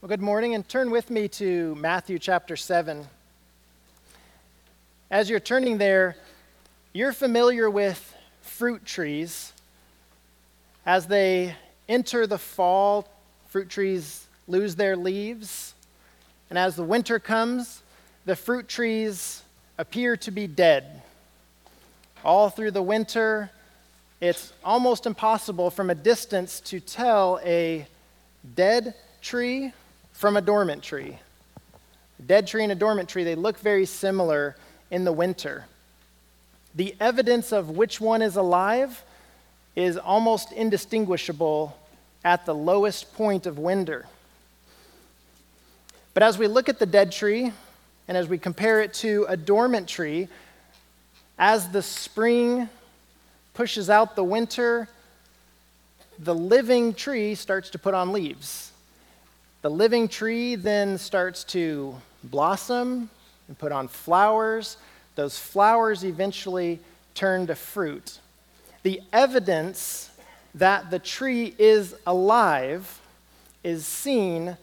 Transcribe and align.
Well, 0.00 0.08
good 0.08 0.22
morning, 0.22 0.54
and 0.54 0.66
turn 0.68 0.92
with 0.92 1.10
me 1.10 1.26
to 1.26 1.74
Matthew 1.74 2.20
chapter 2.20 2.54
7. 2.54 3.04
As 5.10 5.28
you're 5.28 5.40
turning 5.40 5.78
there, 5.78 6.14
you're 6.92 7.12
familiar 7.12 7.68
with 7.68 8.14
fruit 8.40 8.86
trees. 8.86 9.52
As 10.86 11.08
they 11.08 11.56
enter 11.88 12.28
the 12.28 12.38
fall, 12.38 13.08
fruit 13.48 13.68
trees 13.68 14.24
lose 14.46 14.76
their 14.76 14.94
leaves. 14.94 15.74
And 16.48 16.56
as 16.56 16.76
the 16.76 16.84
winter 16.84 17.18
comes, 17.18 17.82
the 18.24 18.36
fruit 18.36 18.68
trees 18.68 19.42
appear 19.78 20.16
to 20.18 20.30
be 20.30 20.46
dead. 20.46 21.02
All 22.24 22.50
through 22.50 22.70
the 22.70 22.82
winter, 22.82 23.50
it's 24.20 24.52
almost 24.62 25.06
impossible 25.06 25.70
from 25.72 25.90
a 25.90 25.96
distance 25.96 26.60
to 26.60 26.78
tell 26.78 27.40
a 27.44 27.84
dead 28.54 28.94
tree 29.20 29.72
from 30.18 30.36
a 30.36 30.40
dormant 30.40 30.82
tree. 30.82 31.16
A 32.18 32.22
dead 32.22 32.48
tree 32.48 32.64
and 32.64 32.72
a 32.72 32.74
dormant 32.74 33.08
tree, 33.08 33.22
they 33.22 33.36
look 33.36 33.56
very 33.60 33.86
similar 33.86 34.56
in 34.90 35.04
the 35.04 35.12
winter. 35.12 35.66
The 36.74 36.96
evidence 36.98 37.52
of 37.52 37.70
which 37.70 38.00
one 38.00 38.20
is 38.20 38.34
alive 38.34 39.04
is 39.76 39.96
almost 39.96 40.50
indistinguishable 40.50 41.78
at 42.24 42.46
the 42.46 42.54
lowest 42.54 43.14
point 43.14 43.46
of 43.46 43.60
winter. 43.60 44.06
But 46.14 46.24
as 46.24 46.36
we 46.36 46.48
look 46.48 46.68
at 46.68 46.80
the 46.80 46.86
dead 46.86 47.12
tree 47.12 47.52
and 48.08 48.16
as 48.16 48.26
we 48.26 48.38
compare 48.38 48.80
it 48.80 48.94
to 48.94 49.24
a 49.28 49.36
dormant 49.36 49.86
tree, 49.86 50.26
as 51.38 51.68
the 51.68 51.80
spring 51.80 52.68
pushes 53.54 53.88
out 53.88 54.16
the 54.16 54.24
winter, 54.24 54.88
the 56.18 56.34
living 56.34 56.92
tree 56.92 57.36
starts 57.36 57.70
to 57.70 57.78
put 57.78 57.94
on 57.94 58.10
leaves. 58.10 58.67
The 59.60 59.70
living 59.70 60.06
tree 60.06 60.54
then 60.54 60.98
starts 60.98 61.42
to 61.44 61.96
blossom 62.22 63.10
and 63.48 63.58
put 63.58 63.72
on 63.72 63.88
flowers. 63.88 64.76
Those 65.16 65.36
flowers 65.36 66.04
eventually 66.04 66.78
turn 67.14 67.48
to 67.48 67.56
fruit. 67.56 68.20
The 68.84 69.02
evidence 69.12 70.10
that 70.54 70.90
the 70.90 71.00
tree 71.00 71.54
is 71.58 71.96
alive 72.06 73.00
is 73.64 73.84
seen 73.84 74.56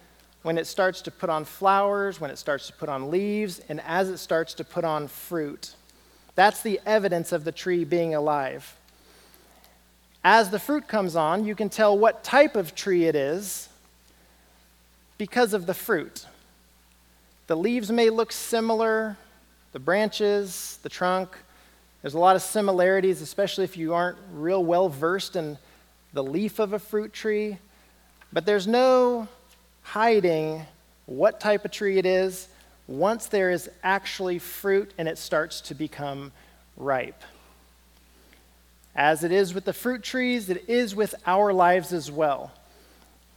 when 0.44 0.58
it 0.58 0.66
starts 0.66 1.02
to 1.02 1.12
put 1.12 1.30
on 1.30 1.44
flowers, 1.44 2.22
when 2.22 2.32
it 2.32 2.38
starts 2.38 2.68
to 2.68 2.74
put 2.74 2.88
on 2.88 3.12
leaves, 3.12 3.60
and 3.68 3.82
as 3.82 4.10
it 4.10 4.18
starts 4.18 4.54
to 4.54 4.64
put 4.64 4.86
on 4.86 5.10
fruit. 5.10 5.76
That's 6.36 6.62
the 6.62 6.80
evidence 6.86 7.34
of 7.34 7.44
the 7.44 7.52
tree 7.52 7.84
being 7.84 8.16
alive. 8.16 8.78
As 10.24 10.52
the 10.52 10.60
fruit 10.60 10.88
comes 10.88 11.16
on, 11.16 11.46
you 11.46 11.54
can 11.54 11.70
tell 11.70 11.98
what 11.98 12.24
type 12.24 12.56
of 12.56 12.76
tree 12.76 13.06
it 13.06 13.16
is 13.16 13.70
because 15.18 15.54
of 15.54 15.66
the 15.66 15.74
fruit. 15.74 16.26
The 17.48 17.56
leaves 17.56 17.92
may 17.92 18.10
look 18.10 18.32
similar, 18.32 19.18
the 19.72 19.80
branches, 19.80 20.80
the 20.84 20.90
trunk. 20.90 21.30
There's 22.02 22.14
a 22.14 22.20
lot 22.20 22.36
of 22.36 22.42
similarities, 22.42 23.22
especially 23.22 23.64
if 23.64 23.78
you 23.78 23.94
aren't 23.94 24.18
real 24.34 24.64
well 24.64 24.90
versed 24.90 25.36
in 25.36 25.58
the 26.14 26.24
leaf 26.24 26.60
of 26.60 26.74
a 26.74 26.80
fruit 26.80 27.14
tree. 27.14 27.58
But 28.34 28.46
there's 28.46 28.68
no 28.68 29.28
hiding 29.84 30.66
what 31.06 31.40
type 31.40 31.66
of 31.66 31.72
tree 31.72 31.98
it 31.98 32.06
is 32.06 32.48
once 32.88 33.28
there 33.28 33.52
is 33.52 33.70
actually 33.84 34.40
fruit 34.40 34.92
and 34.98 35.08
it 35.08 35.18
starts 35.18 35.62
to 35.62 35.76
become 35.76 36.32
ripe. 36.78 37.22
As 38.96 39.24
it 39.24 39.32
is 39.32 39.54
with 39.54 39.66
the 39.66 39.74
fruit 39.74 40.04
trees, 40.04 40.50
it 40.50 40.70
is 40.70 40.96
with 40.96 41.16
our 41.28 41.52
lives 41.52 41.92
as 41.92 42.12
well. 42.12 42.52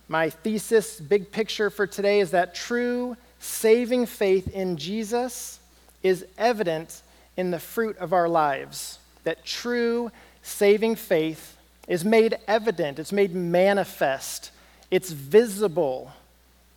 My 0.09 0.31
thesis, 0.31 0.99
big 1.01 1.31
picture 1.31 1.71
for 1.71 1.87
today, 1.87 2.21
is 2.21 2.31
that 2.31 2.55
true 2.55 3.17
saving 3.39 4.07
faith 4.07 4.49
in 4.49 4.77
Jesus 4.77 5.61
is 6.03 6.27
evident 6.37 7.03
in 7.37 7.51
the 7.51 7.61
fruit 7.61 7.97
of 7.99 8.13
our 8.13 8.29
lives. 8.29 8.99
That 9.25 9.45
true 9.45 10.11
saving 10.43 10.97
faith 10.97 11.57
is 11.87 12.05
made 12.05 12.39
evident, 12.47 12.99
it's 12.99 13.13
made 13.13 13.35
manifest, 13.35 14.51
it's 14.91 15.11
visible 15.11 16.13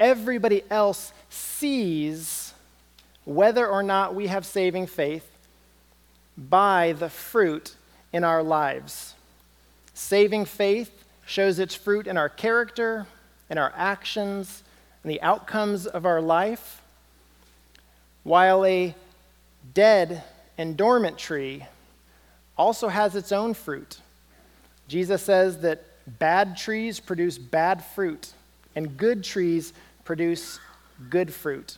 everybody 0.02 0.64
else 0.70 1.14
sees 1.30 2.54
whether 3.24 3.68
or 3.68 3.84
not 3.84 4.16
we 4.16 4.28
have 4.28 4.46
saving 4.46 4.88
faith 4.88 5.30
by 6.36 6.94
the 6.98 7.10
fruit 7.10 7.76
in 8.12 8.24
our 8.24 8.42
lives. 8.42 9.14
Saving 9.94 10.44
faith 10.44 10.92
shows 11.26 11.60
its 11.60 11.76
fruit 11.76 12.08
in 12.08 12.18
our 12.18 12.28
character, 12.28 13.06
in 13.52 13.58
our 13.58 13.74
actions, 13.76 14.64
and 15.04 15.12
the 15.12 15.22
outcomes 15.22 15.86
of 15.86 16.06
our 16.06 16.22
life, 16.22 16.82
while 18.24 18.66
a 18.66 18.96
dead 19.74 20.24
and 20.58 20.78
dormant 20.78 21.18
tree 21.18 21.66
also 22.58 22.88
has 22.88 23.16
its 23.16 23.32
own 23.32 23.54
fruit. 23.54 24.00
Jesus 24.88 25.22
says 25.22 25.60
that 25.60 25.84
bad 26.20 26.58
trees 26.58 27.00
produce 27.00 27.38
bad 27.38 27.84
fruit, 27.84 28.32
and 28.76 28.96
good 28.98 29.24
trees 29.24 29.74
produce 30.06 30.60
good 31.10 31.34
fruit. 31.34 31.78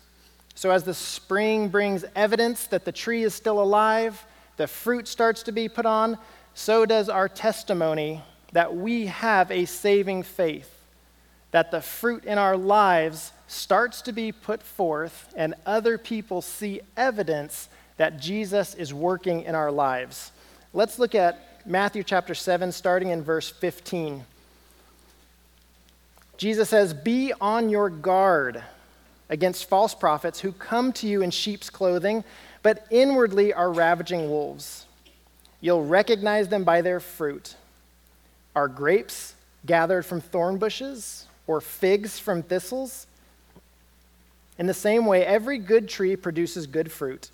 So, 0.55 0.69
as 0.69 0.83
the 0.83 0.93
spring 0.93 1.69
brings 1.69 2.05
evidence 2.15 2.67
that 2.67 2.85
the 2.85 2.91
tree 2.91 3.23
is 3.23 3.33
still 3.33 3.61
alive, 3.61 4.23
the 4.57 4.67
fruit 4.67 5.07
starts 5.07 5.41
to 5.43 5.51
be 5.51 5.67
put 5.67 5.87
on, 5.87 6.19
so 6.53 6.85
does 6.85 7.09
our 7.09 7.27
testimony 7.27 8.21
that 8.51 8.75
we 8.75 9.07
have 9.07 9.49
a 9.49 9.65
saving 9.65 10.21
faith, 10.21 10.72
that 11.53 11.69
the 11.69 11.81
fruit 11.81 12.25
in 12.25 12.39
our 12.39 12.57
lives 12.57 13.31
starts 13.47 14.01
to 14.01 14.11
be 14.11 14.31
put 14.31 14.63
forth, 14.63 15.31
and 15.37 15.53
other 15.67 15.99
people 15.99 16.41
see 16.41 16.81
evidence 16.97 17.69
that 17.97 18.19
Jesus 18.19 18.73
is 18.73 18.91
working 18.91 19.43
in 19.43 19.53
our 19.53 19.71
lives. 19.71 20.31
Let's 20.73 20.97
look 20.97 21.13
at 21.13 21.61
Matthew 21.63 22.03
chapter 22.03 22.33
7, 22.33 22.71
starting 22.71 23.09
in 23.09 23.21
verse 23.21 23.51
15. 23.51 24.25
Jesus 26.37 26.69
says, 26.69 26.91
Be 26.91 27.33
on 27.39 27.69
your 27.69 27.91
guard 27.91 28.63
against 29.29 29.69
false 29.69 29.93
prophets 29.93 30.39
who 30.39 30.53
come 30.53 30.91
to 30.93 31.07
you 31.07 31.21
in 31.21 31.29
sheep's 31.29 31.69
clothing, 31.69 32.23
but 32.63 32.87
inwardly 32.89 33.53
are 33.53 33.71
ravaging 33.71 34.27
wolves. 34.27 34.87
You'll 35.61 35.85
recognize 35.85 36.47
them 36.47 36.63
by 36.63 36.81
their 36.81 36.99
fruit. 36.99 37.55
Are 38.55 38.67
grapes 38.67 39.35
gathered 39.67 40.03
from 40.03 40.19
thorn 40.19 40.57
bushes 40.57 41.27
or 41.47 41.61
figs 41.61 42.19
from 42.19 42.43
thistles? 42.43 43.07
In 44.57 44.67
the 44.67 44.73
same 44.73 45.05
way, 45.05 45.25
every 45.25 45.57
good 45.57 45.89
tree 45.89 46.15
produces 46.15 46.67
good 46.67 46.91
fruit, 46.91 47.29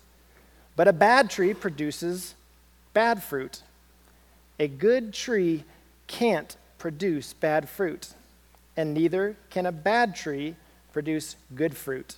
but 0.76 0.88
a 0.88 0.92
bad 0.92 1.30
tree 1.30 1.54
produces 1.54 2.34
bad 2.94 3.22
fruit. 3.22 3.62
A 4.58 4.68
good 4.68 5.12
tree 5.12 5.64
can't 6.06 6.56
produce 6.78 7.32
bad 7.34 7.68
fruit 7.68 8.14
and 8.80 8.94
neither 8.94 9.36
can 9.50 9.66
a 9.66 9.72
bad 9.72 10.14
tree 10.16 10.56
produce 10.92 11.36
good 11.54 11.76
fruit. 11.76 12.16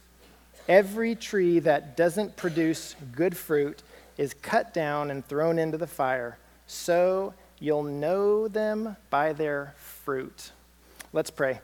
Every 0.68 1.16
tree 1.16 1.58
that 1.58 1.96
doesn't 1.96 2.36
produce 2.36 2.94
good 3.16 3.36
fruit 3.36 3.82
is 4.16 4.34
cut 4.34 4.72
down 4.72 5.10
and 5.10 5.26
thrown 5.26 5.58
into 5.58 5.76
the 5.76 5.88
fire. 5.88 6.38
So 6.68 7.34
you'll 7.58 7.82
know 7.82 8.46
them 8.46 8.96
by 9.10 9.32
their 9.32 9.74
fruit. 9.76 10.52
Let's 11.12 11.30
pray. 11.30 11.60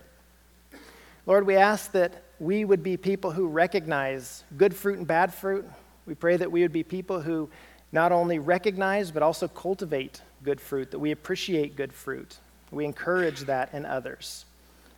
Lord, 1.29 1.47
we 1.47 1.57
ask 1.57 1.93
that 1.93 2.23
we 2.41 2.65
would 2.65 2.83
be 2.83 2.97
people 2.97 3.31
who 3.31 3.49
recognize 3.49 4.45
good 4.57 4.75
fruit 4.75 4.97
and 4.97 5.07
bad 5.07 5.35
fruit. 5.35 5.67
We 6.07 6.15
pray 6.15 6.39
that 6.39 6.51
we 6.51 6.63
would 6.63 6.73
be 6.73 6.83
people 6.83 7.21
who 7.21 7.51
not 7.93 8.13
only 8.13 8.39
recognize 8.39 9.11
but 9.11 9.23
also 9.23 9.47
cultivate 9.47 10.23
good 10.43 10.59
fruit, 10.59 10.91
that 10.91 10.99
we 10.99 11.11
appreciate 11.11 11.77
good 11.77 11.93
fruit. 11.93 12.39
We 12.71 12.87
encourage 12.87 13.41
that 13.41 13.75
in 13.75 13.85
others. 13.85 14.47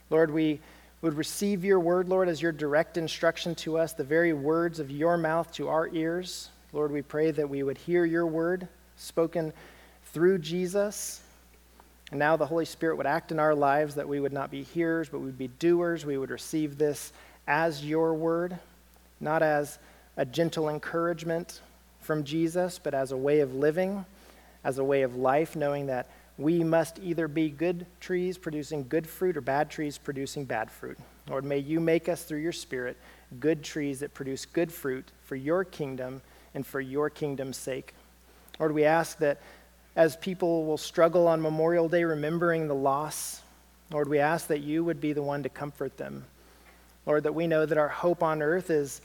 Lord, 0.09 0.31
we 0.31 0.61
would 1.03 1.15
receive 1.15 1.65
your 1.65 1.81
word, 1.81 2.09
Lord, 2.09 2.29
as 2.29 2.41
your 2.41 2.53
direct 2.53 2.97
instruction 2.97 3.57
to 3.57 3.77
us, 3.77 3.95
the 3.95 4.05
very 4.05 4.33
words 4.33 4.79
of 4.79 4.89
your 4.89 5.17
mouth 5.17 5.51
to 5.55 5.67
our 5.67 5.89
ears. 5.89 6.49
Lord, 6.73 6.93
we 6.93 7.03
pray 7.03 7.33
that 7.33 7.51
we 7.51 7.65
would 7.65 7.77
hear 7.77 8.05
your 8.05 8.27
word 8.27 8.69
spoken 8.97 9.53
through 10.13 10.39
Jesus. 10.39 11.23
And 12.11 12.19
now 12.19 12.37
the 12.37 12.47
Holy 12.47 12.65
Spirit 12.65 12.97
would 12.97 13.07
act 13.07 13.31
in 13.31 13.39
our 13.39 13.55
lives 13.55 13.95
that 13.95 14.09
we 14.09 14.21
would 14.21 14.33
not 14.33 14.51
be 14.51 14.63
hearers, 14.63 15.09
but 15.09 15.21
we 15.21 15.27
would 15.27 15.39
be 15.39 15.49
doers. 15.49 16.05
We 16.05 16.19
would 16.19 16.31
receive 16.31 16.77
this 16.77 17.13
as 17.47 17.85
your 17.85 18.15
word, 18.15 18.59
not 19.21 19.43
as 19.43 19.79
a 20.17 20.25
gentle 20.25 20.69
encouragement 20.69 21.61
from 22.01 22.25
Jesus, 22.25 22.81
but 22.83 22.95
as 22.95 23.13
a 23.13 23.17
way 23.17 23.41
of 23.41 23.55
living, 23.55 24.05
as 24.65 24.79
a 24.79 24.85
way 24.85 25.03
of 25.03 25.17
life, 25.17 25.55
knowing 25.55 25.87
that 25.87 26.09
we 26.37 26.65
must 26.65 26.99
either 27.03 27.29
be 27.29 27.51
good 27.51 27.87
trees 28.01 28.39
producing 28.39 28.87
good 28.89 29.07
fruit 29.07 29.37
or 29.37 29.41
bad 29.43 29.71
trees 29.71 29.99
producing 29.99 30.45
bad 30.47 30.71
fruit. 30.71 30.99
Lord, 31.29 31.45
may 31.45 31.59
you 31.59 31.81
make 31.81 32.09
us 32.09 32.25
through 32.25 32.39
your 32.39 32.53
Spirit 32.53 32.97
good 33.39 33.63
trees 33.63 34.01
that 34.01 34.15
produce 34.15 34.47
good 34.47 34.73
fruit 34.73 35.11
for 35.25 35.37
your 35.37 35.65
kingdom 35.65 36.23
and 36.55 36.67
for 36.67 36.81
your 36.81 37.11
kingdom's 37.11 37.57
sake. 37.57 37.95
Lord, 38.59 38.73
we 38.73 38.85
ask 38.85 39.19
that 39.19 39.41
as 39.97 40.17
people 40.17 40.65
will 40.65 40.79
struggle 40.79 41.27
on 41.27 41.43
Memorial 41.43 41.89
Day 41.89 42.05
remembering 42.05 42.69
the 42.69 42.75
loss, 42.75 43.43
Lord, 43.91 44.09
we 44.09 44.19
ask 44.19 44.47
that 44.49 44.61
you 44.61 44.85
would 44.85 45.01
be 45.01 45.13
the 45.13 45.23
one 45.23 45.43
to 45.43 45.49
comfort 45.49 45.97
them. 45.97 46.25
Lord, 47.07 47.25
that 47.25 47.35
we 47.35 47.47
know 47.47 47.67
that 47.67 47.79
our 47.79 47.89
hope 47.89 48.23
on 48.23 48.41
earth 48.43 48.71
is 48.71 49.01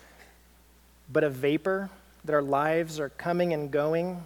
but 1.12 1.24
a 1.24 1.30
vapor, 1.30 1.90
that 2.26 2.34
our 2.34 2.42
lives 2.42 3.00
are 3.00 3.10
coming 3.10 3.54
and 3.54 3.72
going. 3.72 4.24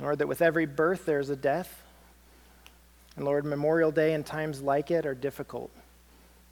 Lord, 0.00 0.18
that 0.18 0.28
with 0.28 0.40
every 0.40 0.66
birth 0.66 1.04
there's 1.04 1.30
a 1.30 1.36
death. 1.36 1.82
And 3.16 3.24
Lord, 3.24 3.44
Memorial 3.44 3.90
Day 3.90 4.14
and 4.14 4.24
times 4.24 4.62
like 4.62 4.90
it 4.90 5.04
are 5.04 5.14
difficult. 5.14 5.70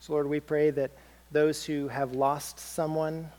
So, 0.01 0.13
Lord, 0.13 0.29
we 0.29 0.41
pray 0.41 0.71
that 0.71 0.91
those 1.31 1.65
who 1.65 1.89
have 1.89 2.13
lost 2.13 2.59
someone, 2.59 3.31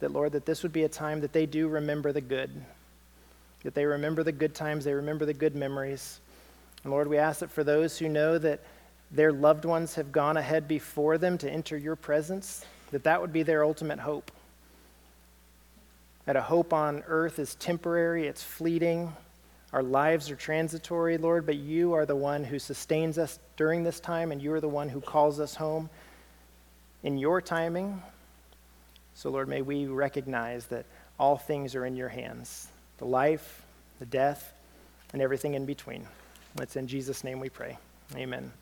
that, 0.00 0.12
Lord, 0.12 0.32
that 0.32 0.46
this 0.46 0.62
would 0.62 0.72
be 0.72 0.84
a 0.84 0.88
time 0.88 1.20
that 1.20 1.32
they 1.32 1.46
do 1.46 1.68
remember 1.68 2.12
the 2.12 2.20
good, 2.20 2.50
that 3.62 3.74
they 3.74 3.86
remember 3.86 4.22
the 4.22 4.32
good 4.32 4.54
times, 4.54 4.84
they 4.84 4.94
remember 4.94 5.24
the 5.24 5.34
good 5.34 5.54
memories. 5.54 6.20
And 6.82 6.92
Lord, 6.92 7.08
we 7.08 7.18
ask 7.18 7.40
that 7.40 7.50
for 7.50 7.64
those 7.64 7.98
who 7.98 8.08
know 8.08 8.38
that 8.38 8.60
their 9.10 9.32
loved 9.32 9.64
ones 9.64 9.94
have 9.94 10.10
gone 10.10 10.36
ahead 10.36 10.66
before 10.66 11.18
them 11.18 11.38
to 11.38 11.50
enter 11.50 11.76
your 11.76 11.96
presence, 11.96 12.64
that 12.90 13.04
that 13.04 13.20
would 13.20 13.32
be 13.32 13.42
their 13.42 13.64
ultimate 13.64 14.00
hope. 14.00 14.30
That 16.24 16.36
a 16.36 16.42
hope 16.42 16.72
on 16.72 17.02
earth 17.06 17.38
is 17.38 17.54
temporary, 17.56 18.26
it's 18.26 18.42
fleeting. 18.42 19.12
Our 19.72 19.82
lives 19.82 20.30
are 20.30 20.36
transitory, 20.36 21.18
Lord, 21.18 21.46
but 21.46 21.56
you 21.56 21.94
are 21.94 22.06
the 22.06 22.16
one 22.16 22.44
who 22.44 22.58
sustains 22.58 23.16
us 23.16 23.38
during 23.56 23.84
this 23.84 24.00
time, 24.00 24.32
and 24.32 24.42
you 24.42 24.52
are 24.52 24.60
the 24.60 24.68
one 24.68 24.88
who 24.88 25.00
calls 25.00 25.40
us 25.40 25.54
home 25.54 25.88
in 27.02 27.16
your 27.16 27.40
timing. 27.40 28.02
So, 29.14 29.30
Lord, 29.30 29.48
may 29.48 29.62
we 29.62 29.86
recognize 29.86 30.66
that 30.66 30.84
all 31.18 31.36
things 31.36 31.74
are 31.74 31.86
in 31.86 31.96
your 31.96 32.08
hands 32.08 32.71
the 33.02 33.08
life, 33.08 33.62
the 33.98 34.06
death, 34.06 34.52
and 35.12 35.20
everything 35.20 35.54
in 35.54 35.66
between. 35.66 36.06
It's 36.60 36.76
in 36.76 36.86
Jesus' 36.86 37.24
name 37.24 37.40
we 37.40 37.48
pray. 37.48 37.76
Amen. 38.14 38.52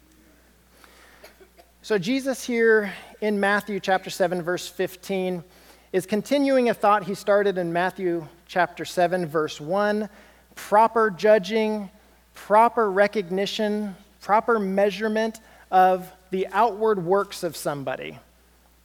So, 1.83 1.99
Jesus 1.99 2.43
here 2.43 2.91
in 3.21 3.39
Matthew 3.39 3.81
chapter 3.81 4.09
7, 4.09 4.41
verse 4.41 4.67
15, 4.67 5.45
is 5.93 6.07
continuing 6.07 6.71
a 6.71 6.75
thought 6.75 7.05
he 7.05 7.15
started 7.15 7.59
in 7.59 7.71
Matthew 7.71 8.27
chapter 8.47 8.87
7, 8.87 9.27
verse 9.27 9.61
1 9.61 10.09
proper 10.55 11.11
judging, 11.11 11.91
proper 12.33 12.91
recognition, 12.91 13.95
proper 14.23 14.59
measurement 14.59 15.41
of 15.71 16.11
the 16.31 16.47
outward 16.53 17.05
works 17.05 17.43
of 17.43 17.59
somebody. 17.59 18.19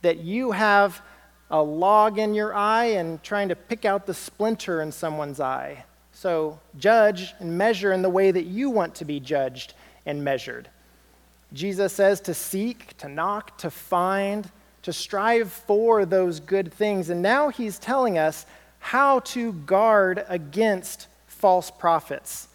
That 0.02 0.18
you 0.18 0.52
have 0.52 1.02
a 1.52 1.62
log 1.62 2.18
in 2.18 2.34
your 2.34 2.54
eye 2.54 2.86
and 2.86 3.22
trying 3.24 3.50
to 3.50 3.56
pick 3.56 3.86
out 3.86 4.06
the 4.06 4.14
splinter 4.14 4.82
in 4.82 4.92
someone's 4.92 5.40
eye. 5.40 5.86
So, 6.12 6.60
judge 6.78 7.34
and 7.40 7.58
measure 7.58 7.92
in 7.92 8.02
the 8.02 8.10
way 8.10 8.32
that 8.32 8.46
you 8.46 8.70
want 8.70 8.96
to 8.96 9.06
be 9.06 9.20
judged 9.20 9.74
and 10.06 10.24
measured. 10.24 10.70
Jesus 11.54 11.94
says 11.94 12.22
to 12.22 12.34
seek, 12.34 12.98
to 12.98 13.10
knock, 13.10 13.58
to 13.60 13.70
find, 13.70 14.50
to 14.84 14.94
strive 14.94 15.52
for 15.52 16.06
those 16.06 16.40
good 16.40 16.74
things. 16.74 17.10
And 17.10 17.22
now 17.22 17.50
he's 17.50 17.80
telling 17.80 18.18
us 18.18 18.46
how 18.80 19.20
to 19.20 19.52
guard 19.52 20.26
against 20.30 21.08
false 21.28 21.70
prophets. 21.70 22.48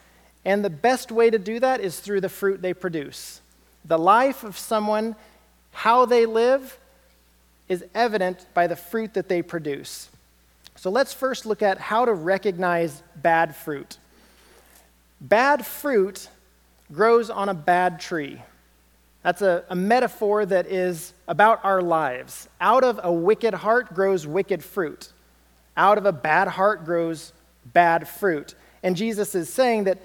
And 0.44 0.64
the 0.64 0.70
best 0.70 1.12
way 1.12 1.28
to 1.28 1.38
do 1.38 1.60
that 1.60 1.80
is 1.80 2.00
through 2.00 2.22
the 2.22 2.28
fruit 2.28 2.62
they 2.62 2.72
produce. 2.72 3.40
The 3.84 3.98
life 3.98 4.42
of 4.42 4.56
someone, 4.56 5.16
how 5.72 6.06
they 6.06 6.24
live, 6.24 6.78
is 7.70 7.84
evident 7.94 8.44
by 8.52 8.66
the 8.66 8.74
fruit 8.74 9.14
that 9.14 9.28
they 9.28 9.40
produce. 9.40 10.10
So 10.74 10.90
let's 10.90 11.14
first 11.14 11.46
look 11.46 11.62
at 11.62 11.78
how 11.78 12.04
to 12.04 12.12
recognize 12.12 13.02
bad 13.14 13.54
fruit. 13.54 13.96
Bad 15.20 15.64
fruit 15.64 16.28
grows 16.92 17.30
on 17.30 17.48
a 17.48 17.54
bad 17.54 18.00
tree. 18.00 18.42
That's 19.22 19.40
a, 19.40 19.64
a, 19.68 19.76
metaphor 19.76 20.46
that 20.46 20.66
is 20.66 21.12
about 21.28 21.64
our 21.64 21.80
lives. 21.80 22.48
Out 22.60 22.82
of 22.82 22.98
a 23.02 23.12
wicked 23.12 23.54
heart 23.54 23.94
grows 23.94 24.26
wicked 24.26 24.64
fruit. 24.64 25.12
Out 25.76 25.98
of 25.98 26.06
a 26.06 26.12
bad 26.12 26.48
heart 26.48 26.84
grows 26.84 27.32
bad 27.66 28.08
fruit. 28.08 28.54
And 28.82 28.96
Jesus 28.96 29.34
is 29.34 29.52
saying 29.52 29.84
that 29.84 29.98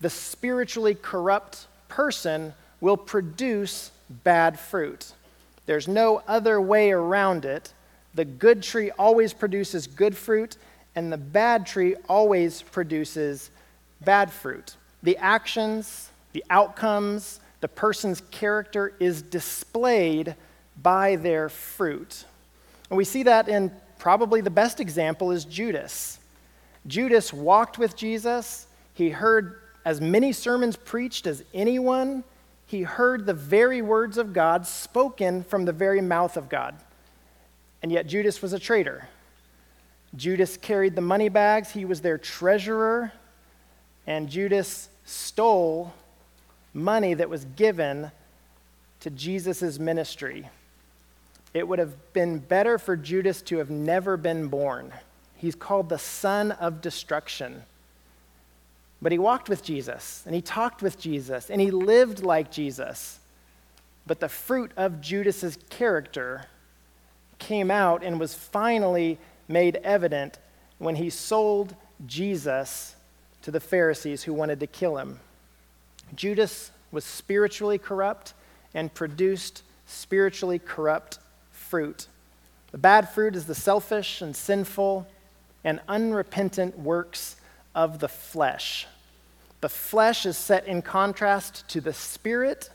the 0.00 0.10
spiritually 0.10 0.94
corrupt 0.94 1.66
person 1.88 2.52
will 2.80 2.96
produce 2.96 3.90
bad 4.22 4.60
fruit. 4.60 5.12
There's 5.68 5.86
no 5.86 6.22
other 6.26 6.62
way 6.62 6.92
around 6.92 7.44
it. 7.44 7.74
The 8.14 8.24
good 8.24 8.62
tree 8.62 8.90
always 8.92 9.34
produces 9.34 9.86
good 9.86 10.16
fruit, 10.16 10.56
and 10.94 11.12
the 11.12 11.18
bad 11.18 11.66
tree 11.66 11.94
always 12.08 12.62
produces 12.62 13.50
bad 14.00 14.32
fruit. 14.32 14.76
The 15.02 15.18
actions, 15.18 16.08
the 16.32 16.42
outcomes, 16.48 17.40
the 17.60 17.68
person's 17.68 18.22
character 18.30 18.94
is 18.98 19.20
displayed 19.20 20.36
by 20.82 21.16
their 21.16 21.50
fruit. 21.50 22.24
And 22.88 22.96
we 22.96 23.04
see 23.04 23.24
that 23.24 23.50
in 23.50 23.70
probably 23.98 24.40
the 24.40 24.48
best 24.48 24.80
example 24.80 25.32
is 25.32 25.44
Judas. 25.44 26.18
Judas 26.86 27.30
walked 27.30 27.76
with 27.76 27.94
Jesus. 27.94 28.68
He 28.94 29.10
heard 29.10 29.60
as 29.84 30.00
many 30.00 30.32
sermons 30.32 30.76
preached 30.76 31.26
as 31.26 31.44
anyone. 31.52 32.24
He 32.68 32.82
heard 32.82 33.24
the 33.24 33.34
very 33.34 33.80
words 33.80 34.18
of 34.18 34.34
God 34.34 34.66
spoken 34.66 35.42
from 35.42 35.64
the 35.64 35.72
very 35.72 36.02
mouth 36.02 36.36
of 36.36 36.50
God. 36.50 36.76
And 37.82 37.90
yet 37.90 38.06
Judas 38.06 38.42
was 38.42 38.52
a 38.52 38.58
traitor. 38.58 39.08
Judas 40.14 40.58
carried 40.58 40.94
the 40.94 41.00
money 41.00 41.30
bags, 41.30 41.70
he 41.70 41.86
was 41.86 42.02
their 42.02 42.18
treasurer, 42.18 43.10
and 44.06 44.28
Judas 44.28 44.90
stole 45.06 45.94
money 46.74 47.14
that 47.14 47.30
was 47.30 47.46
given 47.56 48.10
to 49.00 49.10
Jesus' 49.10 49.78
ministry. 49.78 50.50
It 51.54 51.66
would 51.66 51.78
have 51.78 52.12
been 52.12 52.38
better 52.38 52.78
for 52.78 52.96
Judas 52.96 53.40
to 53.42 53.56
have 53.58 53.70
never 53.70 54.18
been 54.18 54.48
born. 54.48 54.92
He's 55.36 55.54
called 55.54 55.88
the 55.88 55.98
son 55.98 56.52
of 56.52 56.82
destruction. 56.82 57.62
But 59.00 59.12
he 59.12 59.18
walked 59.18 59.48
with 59.48 59.62
Jesus, 59.62 60.22
and 60.26 60.34
he 60.34 60.42
talked 60.42 60.82
with 60.82 60.98
Jesus, 60.98 61.50
and 61.50 61.60
he 61.60 61.70
lived 61.70 62.22
like 62.24 62.50
Jesus. 62.50 63.20
But 64.06 64.20
the 64.20 64.28
fruit 64.28 64.72
of 64.76 65.00
Judas's 65.00 65.58
character 65.70 66.46
came 67.38 67.70
out 67.70 68.02
and 68.02 68.18
was 68.18 68.34
finally 68.34 69.18
made 69.46 69.76
evident 69.84 70.38
when 70.78 70.96
he 70.96 71.10
sold 71.10 71.74
Jesus 72.06 72.96
to 73.42 73.50
the 73.50 73.60
Pharisees 73.60 74.24
who 74.24 74.32
wanted 74.32 74.60
to 74.60 74.66
kill 74.66 74.98
him. 74.98 75.20
Judas 76.14 76.72
was 76.90 77.04
spiritually 77.04 77.78
corrupt 77.78 78.34
and 78.74 78.92
produced 78.92 79.62
spiritually 79.86 80.58
corrupt 80.58 81.18
fruit. 81.50 82.08
The 82.72 82.78
bad 82.78 83.08
fruit 83.08 83.36
is 83.36 83.46
the 83.46 83.54
selfish 83.54 84.20
and 84.20 84.34
sinful 84.34 85.06
and 85.64 85.80
unrepentant 85.88 86.78
works 86.78 87.36
of 87.78 88.00
the 88.00 88.08
flesh. 88.08 88.88
The 89.60 89.68
flesh 89.68 90.26
is 90.26 90.36
set 90.36 90.66
in 90.66 90.82
contrast 90.82 91.68
to 91.68 91.80
the 91.80 91.92
spirit. 91.92 92.70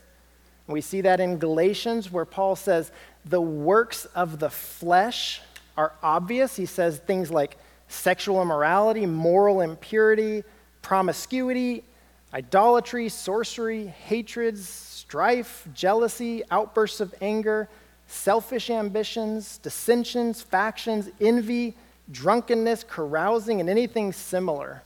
We 0.66 0.80
see 0.80 1.02
that 1.02 1.20
in 1.20 1.36
Galatians, 1.36 2.10
where 2.10 2.24
Paul 2.24 2.56
says 2.56 2.90
the 3.26 3.40
works 3.40 4.06
of 4.06 4.38
the 4.38 4.48
flesh 4.48 5.42
are 5.76 5.92
obvious. 6.02 6.56
He 6.56 6.64
says 6.64 7.00
things 7.00 7.30
like 7.30 7.58
sexual 7.86 8.40
immorality, 8.40 9.04
moral 9.04 9.60
impurity, 9.60 10.42
promiscuity, 10.80 11.84
idolatry, 12.32 13.10
sorcery, 13.10 13.88
hatreds, 13.88 14.66
strife, 14.66 15.68
jealousy, 15.74 16.42
outbursts 16.50 17.00
of 17.00 17.14
anger, 17.20 17.68
selfish 18.06 18.70
ambitions, 18.70 19.58
dissensions, 19.58 20.40
factions, 20.40 21.10
envy, 21.20 21.74
drunkenness, 22.10 22.86
carousing, 22.88 23.60
and 23.60 23.68
anything 23.68 24.10
similar. 24.10 24.82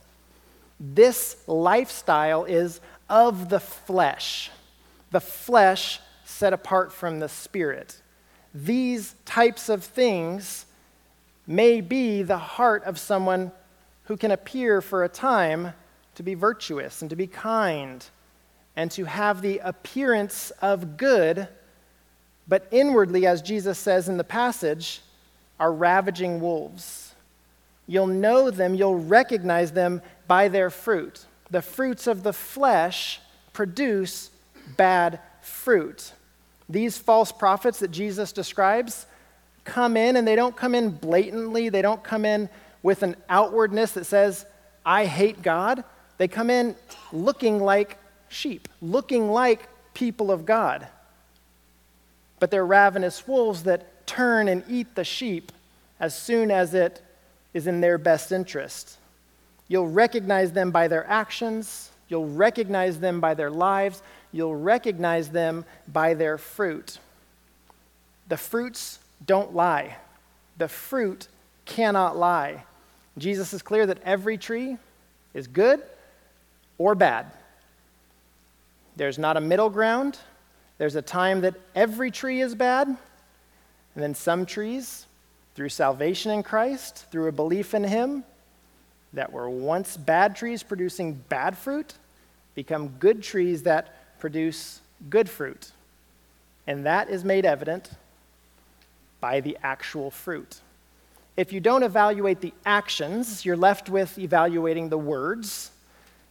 This 0.81 1.37
lifestyle 1.47 2.45
is 2.45 2.81
of 3.09 3.49
the 3.49 3.61
flesh, 3.61 4.51
the 5.11 5.21
flesh 5.21 6.01
set 6.25 6.53
apart 6.53 6.93
from 6.93 7.19
the 7.19 7.29
spirit. 7.29 8.01
These 8.55 9.15
types 9.25 9.69
of 9.69 9.83
things 9.83 10.67
may 11.47 11.81
be 11.81 12.23
the 12.23 12.39
heart 12.39 12.85
of 12.85 12.99
someone 12.99 13.51
who 14.05 14.17
can 14.17 14.31
appear 14.31 14.81
for 14.81 15.05
a 15.05 15.09
time 15.09 15.73
to 16.15 16.23
be 16.23 16.35
virtuous 16.35 17.01
and 17.01 17.11
to 17.11 17.17
be 17.17 17.27
kind 17.27 18.05
and 18.77 18.91
to 18.93 19.05
have 19.05 19.43
the 19.43 19.59
appearance 19.59 20.51
of 20.63 20.97
good, 20.97 21.49
but 22.47 22.69
inwardly, 22.71 23.27
as 23.27 23.43
Jesus 23.43 23.79
says 23.79 24.09
in 24.09 24.17
the 24.17 24.25
passage, 24.25 25.01
are 25.59 25.73
ravaging 25.73 26.41
wolves. 26.41 27.08
You'll 27.89 28.07
know 28.07 28.51
them, 28.53 28.77
you'll 28.77 29.01
recognize 29.01 29.73
them 29.73 30.03
by 30.29 30.47
their 30.47 30.71
fruit. 30.71 31.25
The 31.51 31.63
fruits 31.63 32.07
of 32.07 32.23
the 32.23 32.33
flesh 32.33 33.19
produce 33.53 34.31
bad 34.77 35.19
fruit. 35.41 36.13
These 36.69 36.99
false 36.99 37.33
prophets 37.33 37.81
that 37.81 37.91
Jesus 37.91 38.31
describes 38.31 39.07
come 39.65 39.97
in, 39.97 40.17
and 40.17 40.29
they 40.29 40.37
don't 40.37 40.57
come 40.57 40.75
in 40.75 40.91
blatantly, 40.91 41.71
they 41.71 41.83
don't 41.83 42.05
come 42.05 42.25
in 42.25 42.49
with 42.83 43.03
an 43.03 43.17
outwardness 43.29 43.93
that 43.93 44.05
says, 44.05 44.47
I 44.85 45.05
hate 45.07 45.43
God. 45.43 45.83
They 46.19 46.29
come 46.29 46.51
in 46.51 46.77
looking 47.13 47.59
like 47.59 47.99
sheep, 48.29 48.69
looking 48.81 49.31
like 49.31 49.67
people 49.95 50.31
of 50.31 50.45
God. 50.47 50.87
but 52.41 52.51
they're 52.51 52.67
ravenous 52.67 53.27
wolves 53.27 53.65
that 53.65 54.07
turn 54.07 54.49
and 54.49 54.63
eat 54.69 54.95
the 54.95 55.05
sheep 55.05 55.53
as 56.01 56.17
soon 56.17 56.51
as 56.51 56.75
it 56.75 57.03
is 57.55 57.67
in 57.67 57.81
their 57.81 57.99
best 57.99 58.33
interest. 58.33 58.99
You'll 59.69 59.89
recognize 59.89 60.53
them 60.53 60.71
by 60.71 60.89
their 60.89 61.07
actions, 61.07 61.91
you'll 62.09 62.29
recognize 62.29 63.01
them 63.01 63.21
by 63.21 63.35
their 63.35 63.51
lives, 63.51 64.03
you'll 64.33 64.57
recognize 64.57 65.29
them 65.29 65.65
by 65.93 66.15
their 66.15 66.39
fruit. 66.39 66.99
The 68.29 68.37
fruits 68.37 68.99
don't 69.25 69.55
lie, 69.55 69.97
the 70.57 70.69
fruit 70.69 71.29
cannot 71.65 72.17
lie. 72.17 72.65
Jesus 73.19 73.53
is 73.53 73.63
clear 73.63 73.87
that 73.87 73.99
every 74.05 74.39
tree 74.39 74.79
is 75.35 75.47
good 75.47 75.83
or 76.79 76.95
bad. 76.95 77.27
There's 78.97 79.19
not 79.19 79.37
a 79.37 79.41
middle 79.41 79.71
ground. 79.71 80.19
There's 80.79 80.95
a 80.97 81.03
time 81.03 81.41
that 81.41 81.55
every 81.75 82.11
tree 82.11 82.41
is 82.41 82.55
bad, 82.55 82.87
and 82.87 82.97
then 83.95 84.15
some 84.15 84.47
trees, 84.47 85.07
through 85.59 85.69
salvation 85.69 86.31
in 86.31 86.41
Christ, 86.41 87.07
through 87.11 87.27
a 87.27 87.33
belief 87.33 87.75
in 87.75 87.83
Him, 87.83 88.23
that 89.13 89.33
were 89.33 89.51
once 89.51 89.97
bad 89.97 90.37
trees 90.37 90.63
producing 90.63 91.15
bad 91.29 91.59
fruit, 91.59 91.95
become 92.55 92.91
good 93.01 93.25
trees 93.25 93.65
that 93.65 94.21
produce 94.21 94.81
good 95.11 95.29
fruit. 95.29 95.73
And 96.69 96.87
that 96.87 97.11
is 97.11 97.25
made 97.25 97.45
evident 97.45 97.91
by 99.19 99.41
the 99.41 99.59
actual 99.65 100.13
fruit. 100.13 100.61
If 101.37 101.53
you 101.53 101.59
don't 101.59 101.83
evaluate 101.83 102.41
the 102.41 102.55
actions, 102.65 103.45
you're 103.45 103.57
left 103.57 103.89
with 103.89 104.17
evaluating 104.17 104.91
the 104.91 104.99
words. 104.99 105.73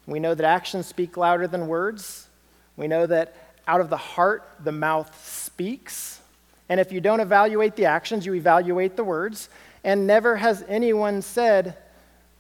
We 0.06 0.22
know 0.22 0.36
that 0.36 0.46
actions 0.46 0.88
speak 0.88 1.18
louder 1.18 1.48
than 1.48 1.68
words. 1.68 2.30
We 2.78 2.88
know 2.88 3.06
that 3.06 3.36
out 3.68 3.82
of 3.82 3.90
the 3.90 3.98
heart, 3.98 4.50
the 4.64 4.72
mouth 4.72 5.12
speaks. 5.28 6.22
And 6.70 6.80
if 6.80 6.92
you 6.92 7.00
don't 7.02 7.20
evaluate 7.20 7.76
the 7.76 7.86
actions, 7.86 8.26
you 8.26 8.34
evaluate 8.34 8.96
the 8.96 9.04
words. 9.04 9.50
And 9.84 10.06
never 10.06 10.36
has 10.36 10.64
anyone 10.68 11.22
said, 11.22 11.78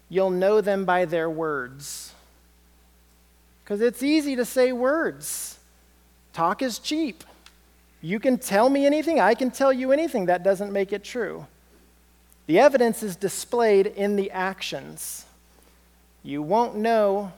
You'll 0.10 0.30
know 0.30 0.62
them 0.62 0.86
by 0.86 1.06
their 1.06 1.30
words. 1.30 2.14
Because 3.64 3.82
it's 3.82 4.02
easy 4.02 4.38
to 4.38 4.46
say 4.46 4.72
words. 4.72 5.60
Talk 6.32 6.62
is 6.62 6.80
cheap. 6.80 7.24
You 8.02 8.20
can 8.20 8.38
tell 8.38 8.70
me 8.70 8.86
anything, 8.86 9.20
I 9.20 9.34
can 9.34 9.52
tell 9.52 9.74
you 9.74 9.92
anything. 9.92 10.28
That 10.28 10.44
doesn't 10.44 10.72
make 10.72 10.94
it 10.94 11.04
true. 11.04 11.46
The 12.46 12.60
evidence 12.60 13.04
is 13.04 13.16
displayed 13.16 13.88
in 13.88 14.16
the 14.16 14.32
actions. 14.32 15.26
You 16.24 16.42
won't 16.42 16.76
know 16.76 17.34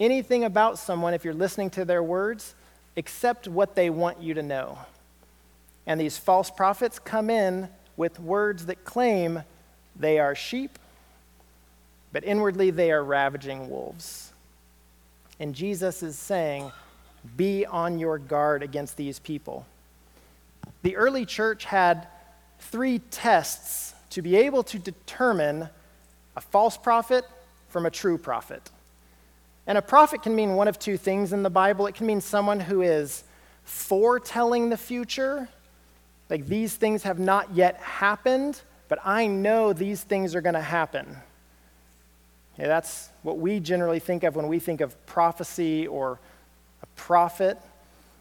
anything 0.00 0.44
about 0.44 0.78
someone 0.78 1.14
if 1.14 1.24
you're 1.24 1.34
listening 1.34 1.70
to 1.70 1.84
their 1.84 2.02
words 2.02 2.54
except 2.96 3.46
what 3.46 3.74
they 3.74 3.90
want 3.90 4.20
you 4.20 4.34
to 4.34 4.42
know. 4.42 4.78
And 5.86 6.00
these 6.00 6.16
false 6.16 6.50
prophets 6.50 6.98
come 6.98 7.30
in 7.30 7.68
with 7.96 8.18
words 8.18 8.66
that 8.66 8.84
claim 8.84 9.42
they 9.96 10.18
are 10.18 10.34
sheep, 10.34 10.78
but 12.12 12.24
inwardly 12.24 12.70
they 12.70 12.90
are 12.90 13.04
ravaging 13.04 13.68
wolves. 13.68 14.32
And 15.38 15.54
Jesus 15.54 16.02
is 16.02 16.18
saying, 16.18 16.72
Be 17.36 17.66
on 17.66 17.98
your 17.98 18.18
guard 18.18 18.62
against 18.62 18.96
these 18.96 19.18
people. 19.18 19.66
The 20.82 20.96
early 20.96 21.26
church 21.26 21.64
had 21.64 22.06
three 22.58 22.98
tests 23.10 23.94
to 24.10 24.22
be 24.22 24.36
able 24.36 24.62
to 24.64 24.78
determine 24.78 25.68
a 26.36 26.40
false 26.40 26.76
prophet 26.76 27.24
from 27.68 27.86
a 27.86 27.90
true 27.90 28.18
prophet. 28.18 28.70
And 29.66 29.78
a 29.78 29.82
prophet 29.82 30.22
can 30.22 30.36
mean 30.36 30.54
one 30.54 30.68
of 30.68 30.78
two 30.78 30.96
things 30.96 31.32
in 31.32 31.42
the 31.42 31.50
Bible. 31.50 31.86
It 31.86 31.94
can 31.94 32.06
mean 32.06 32.20
someone 32.20 32.60
who 32.60 32.82
is 32.82 33.24
foretelling 33.64 34.68
the 34.68 34.76
future, 34.76 35.48
like 36.30 36.46
these 36.46 36.74
things 36.74 37.02
have 37.02 37.18
not 37.18 37.54
yet 37.54 37.76
happened, 37.76 38.60
but 38.88 38.98
I 39.04 39.26
know 39.26 39.72
these 39.72 40.02
things 40.02 40.34
are 40.34 40.40
going 40.40 40.54
to 40.54 40.60
happen. 40.60 41.16
Yeah, 42.58 42.68
that's 42.68 43.10
what 43.22 43.38
we 43.38 43.60
generally 43.60 43.98
think 43.98 44.22
of 44.22 44.36
when 44.36 44.48
we 44.48 44.58
think 44.58 44.80
of 44.80 45.06
prophecy 45.06 45.86
or 45.86 46.18
a 46.82 46.86
prophet. 46.96 47.58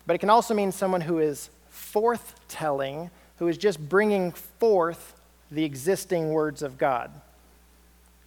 But 0.05 0.15
it 0.15 0.19
can 0.19 0.29
also 0.29 0.53
mean 0.53 0.71
someone 0.71 1.01
who 1.01 1.19
is 1.19 1.49
forthtelling, 1.71 3.09
who 3.37 3.47
is 3.47 3.57
just 3.57 3.79
bringing 3.89 4.31
forth 4.31 5.15
the 5.51 5.63
existing 5.63 6.29
words 6.31 6.63
of 6.63 6.77
God. 6.77 7.11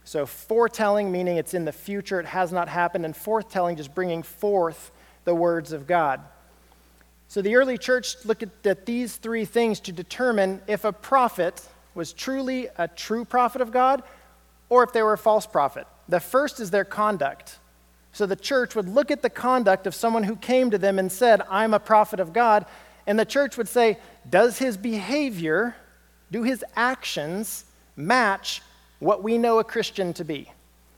So, 0.04 0.25
foretelling, 0.25 1.11
meaning 1.11 1.37
it's 1.37 1.52
in 1.52 1.64
the 1.64 1.73
future, 1.73 2.21
it 2.21 2.26
has 2.26 2.52
not 2.52 2.68
happened, 2.68 3.04
and 3.04 3.14
forthtelling, 3.14 3.76
just 3.76 3.92
bringing 3.92 4.23
forth 4.23 4.92
the 5.25 5.35
words 5.35 5.73
of 5.73 5.88
God. 5.88 6.21
So, 7.28 7.42
the 7.42 7.56
early 7.56 7.76
church 7.76 8.16
looked 8.25 8.45
at, 8.66 8.87
these 8.87 9.16
three 9.16 9.45
things 9.45 9.80
to 9.80 9.92
determine 9.92 10.62
if 10.66 10.85
a 10.85 10.92
prophet 10.92 11.66
was 11.95 12.12
truly 12.12 12.68
a 12.78 12.87
true 12.87 13.25
prophet 13.25 13.61
of 13.61 13.73
God 13.73 14.02
or 14.68 14.85
if 14.85 14.92
they 14.92 15.02
were 15.02 15.14
a 15.14 15.18
false 15.18 15.47
prophet. 15.47 15.87
The 16.09 16.21
first 16.21 16.61
is 16.61 16.71
their 16.71 16.85
conduct. 16.85 17.59
So, 18.12 18.26
the 18.26 18.37
church 18.37 18.75
would 18.75 18.88
look 18.88 19.11
at 19.11 19.23
the 19.23 19.30
conduct 19.30 19.87
of 19.87 19.95
someone 19.95 20.23
who 20.23 20.37
came 20.37 20.71
to 20.71 20.78
them 20.78 20.99
and 20.99 21.11
said, 21.11 21.42
I'm 21.50 21.75
a 21.75 21.80
prophet 21.80 22.21
of 22.21 22.33
God, 22.33 22.64
and 23.06 23.18
the 23.18 23.25
church 23.25 23.56
would 23.56 23.68
say, 23.68 23.99
Does 24.28 24.59
his 24.59 24.76
behavior, 24.76 25.75
do 26.30 26.42
his 26.42 26.64
actions 26.75 27.64
match 27.97 28.62
what 28.99 29.23
we 29.23 29.37
know 29.38 29.59
a 29.59 29.64
Christian 29.64 30.12
to 30.14 30.25
be, 30.25 30.50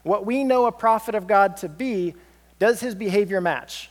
what 0.03 0.27
we 0.27 0.45
know 0.45 0.67
a 0.67 0.73
prophet 0.73 1.15
of 1.15 1.27
God 1.27 1.57
to 1.59 1.69
be, 1.69 2.15
does 2.59 2.81
his 2.81 2.95
behavior 2.95 3.41
match? 3.41 3.91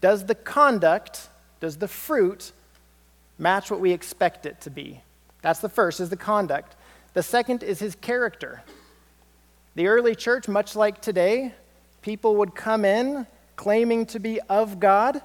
Does 0.00 0.26
the 0.26 0.34
conduct, 0.34 1.28
does 1.60 1.76
the 1.76 1.88
fruit 1.88 2.52
match 3.38 3.70
what 3.70 3.80
we 3.80 3.92
expect 3.92 4.46
it 4.46 4.60
to 4.62 4.70
be? 4.70 5.00
That's 5.42 5.60
the 5.60 5.68
first, 5.68 6.00
is 6.00 6.10
the 6.10 6.16
conduct. 6.16 6.76
The 7.14 7.22
second 7.22 7.62
is 7.62 7.78
his 7.78 7.94
character. 7.94 8.62
The 9.74 9.86
early 9.86 10.14
church, 10.14 10.48
much 10.48 10.74
like 10.74 11.00
today, 11.00 11.54
people 12.02 12.36
would 12.36 12.54
come 12.54 12.84
in 12.84 13.26
claiming 13.56 14.06
to 14.06 14.18
be 14.18 14.40
of 14.48 14.80
God. 14.80 15.20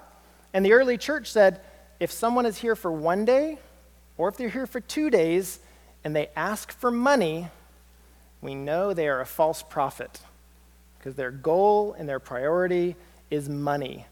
And 0.53 0.65
the 0.65 0.73
early 0.73 0.97
church 0.97 1.31
said 1.31 1.61
if 1.99 2.11
someone 2.11 2.45
is 2.45 2.57
here 2.57 2.75
for 2.75 2.91
one 2.91 3.25
day, 3.25 3.57
or 4.17 4.27
if 4.27 4.37
they're 4.37 4.49
here 4.49 4.67
for 4.67 4.79
two 4.79 5.09
days, 5.09 5.59
and 6.03 6.15
they 6.15 6.29
ask 6.35 6.71
for 6.71 6.91
money, 6.91 7.47
we 8.41 8.55
know 8.55 8.93
they 8.93 9.07
are 9.07 9.21
a 9.21 9.25
false 9.25 9.63
prophet 9.63 10.19
because 10.97 11.15
their 11.15 11.31
goal 11.31 11.95
and 11.97 12.07
their 12.07 12.19
priority 12.19 12.95
is 13.31 13.47
money. 13.47 14.05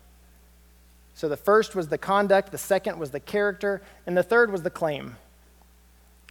So 1.22 1.30
the 1.30 1.38
first 1.38 1.76
was 1.76 1.88
the 1.88 2.00
conduct, 2.00 2.52
the 2.52 2.58
second 2.58 2.98
was 2.98 3.12
the 3.12 3.20
character, 3.20 3.84
and 4.08 4.18
the 4.18 4.24
third 4.24 4.52
was 4.52 4.64
the 4.64 4.72
claim. 4.72 5.18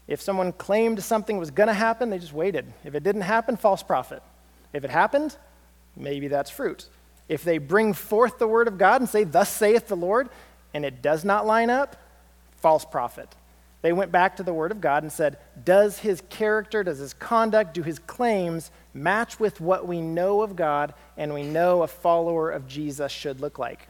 If 0.09 0.20
someone 0.20 0.50
claimed 0.50 1.00
something 1.00 1.38
was 1.38 1.52
going 1.52 1.68
to 1.68 1.73
happen, 1.73 2.11
they 2.11 2.18
just 2.18 2.32
waited. 2.32 2.66
If 2.82 2.97
it 2.97 3.04
didn't 3.04 3.20
happen, 3.23 3.56
false 3.56 3.85
prophet. 3.85 4.20
If 4.73 4.82
it 4.82 4.90
happened, 4.90 5.37
maybe 5.94 6.26
that's 6.26 6.50
fruit. 6.50 6.88
If 7.28 7.44
they 7.44 7.59
bring 7.59 7.92
forth 7.92 8.40
the 8.40 8.49
word 8.49 8.66
of 8.66 8.78
God 8.78 9.00
and 9.00 9.09
say, 9.09 9.23
Thus 9.23 9.49
saith 9.49 9.87
the 9.87 9.97
Lord, 9.97 10.28
and 10.75 10.85
it 10.85 11.02
does 11.02 11.25
not 11.25 11.47
line 11.47 11.70
up, 11.70 11.94
false 12.56 12.85
prophet. 12.85 13.28
They 13.82 13.92
went 13.92 14.11
back 14.11 14.38
to 14.38 14.42
the 14.42 14.52
Word 14.52 14.73
of 14.73 14.80
God 14.80 15.04
and 15.04 15.12
said, 15.12 15.38
Does 15.64 16.00
his 16.00 16.20
character, 16.30 16.82
does 16.82 16.99
his 16.99 17.14
conduct, 17.14 17.75
do 17.75 17.85
his 17.85 18.00
claims 18.00 18.73
match 18.92 19.38
with 19.38 19.61
what 19.61 19.87
we 19.87 20.00
know 20.00 20.42
of 20.42 20.56
God 20.56 20.94
and 21.16 21.32
we 21.32 21.44
know 21.44 21.85
a 21.85 21.87
follower 21.87 22.50
of 22.50 22.66
Jesus 22.66 23.12
should 23.12 23.40
look 23.40 23.56
like? 23.56 23.87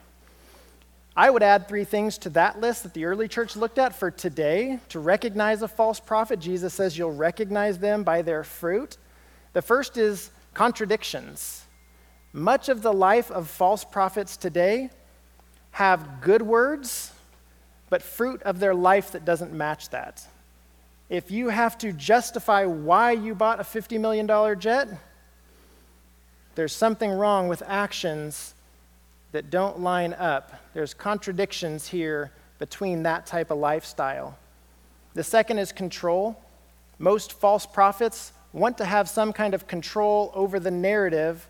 I 1.15 1.29
would 1.29 1.43
add 1.43 1.67
three 1.67 1.83
things 1.83 2.17
to 2.19 2.29
that 2.31 2.61
list 2.61 2.83
that 2.83 2.93
the 2.93 3.05
early 3.05 3.27
church 3.27 3.55
looked 3.55 3.77
at 3.77 3.93
for 3.93 4.09
today 4.09 4.79
to 4.89 4.99
recognize 4.99 5.61
a 5.61 5.67
false 5.67 5.99
prophet. 5.99 6.39
Jesus 6.39 6.73
says 6.73 6.97
you'll 6.97 7.11
recognize 7.11 7.79
them 7.79 8.03
by 8.03 8.21
their 8.21 8.43
fruit. 8.43 8.97
The 9.53 9.61
first 9.61 9.97
is 9.97 10.31
contradictions. 10.53 11.65
Much 12.31 12.69
of 12.69 12.81
the 12.81 12.93
life 12.93 13.29
of 13.29 13.49
false 13.49 13.83
prophets 13.83 14.37
today 14.37 14.89
have 15.71 16.21
good 16.21 16.41
words 16.41 17.11
but 17.89 18.01
fruit 18.01 18.41
of 18.43 18.59
their 18.59 18.73
life 18.73 19.11
that 19.11 19.25
doesn't 19.25 19.51
match 19.51 19.89
that. 19.89 20.25
If 21.09 21.29
you 21.29 21.49
have 21.49 21.77
to 21.79 21.91
justify 21.91 22.63
why 22.63 23.11
you 23.11 23.35
bought 23.35 23.59
a 23.59 23.63
$50 23.63 23.99
million 23.99 24.59
jet, 24.59 24.87
there's 26.55 26.71
something 26.73 27.11
wrong 27.11 27.49
with 27.49 27.61
actions 27.67 28.55
that 29.31 29.49
don't 29.49 29.79
line 29.79 30.13
up. 30.13 30.53
There's 30.73 30.93
contradictions 30.93 31.87
here 31.87 32.31
between 32.59 33.03
that 33.03 33.25
type 33.25 33.51
of 33.51 33.57
lifestyle. 33.57 34.37
The 35.13 35.23
second 35.23 35.59
is 35.59 35.71
control. 35.71 36.41
Most 36.99 37.33
false 37.33 37.65
prophets 37.65 38.33
want 38.53 38.77
to 38.77 38.85
have 38.85 39.09
some 39.09 39.33
kind 39.33 39.53
of 39.53 39.67
control 39.67 40.31
over 40.33 40.59
the 40.59 40.71
narrative 40.71 41.47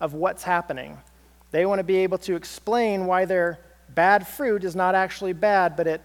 of 0.00 0.14
what's 0.14 0.42
happening. 0.42 0.98
They 1.50 1.66
want 1.66 1.78
to 1.78 1.84
be 1.84 1.96
able 1.98 2.18
to 2.18 2.36
explain 2.36 3.06
why 3.06 3.24
they're 3.24 3.58
bad 3.94 4.26
fruit 4.26 4.64
is 4.64 4.74
not 4.74 4.94
actually 4.94 5.32
bad, 5.32 5.76
but 5.76 5.86
it 5.86 6.00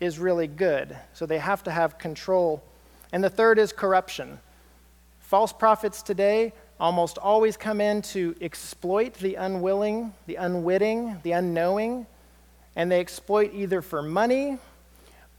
is 0.00 0.18
really 0.18 0.46
good. 0.46 0.96
So 1.12 1.26
they 1.26 1.38
have 1.38 1.62
to 1.64 1.70
have 1.70 1.98
control. 1.98 2.62
And 3.12 3.22
the 3.22 3.30
third 3.30 3.58
is 3.58 3.72
corruption. 3.72 4.38
False 5.20 5.52
prophets 5.52 6.02
today 6.02 6.52
almost 6.82 7.16
always 7.16 7.56
come 7.56 7.80
in 7.80 8.02
to 8.02 8.34
exploit 8.40 9.14
the 9.14 9.36
unwilling, 9.36 10.12
the 10.26 10.34
unwitting, 10.34 11.16
the 11.22 11.30
unknowing, 11.30 12.04
and 12.74 12.90
they 12.90 12.98
exploit 12.98 13.52
either 13.54 13.80
for 13.80 14.02
money 14.02 14.58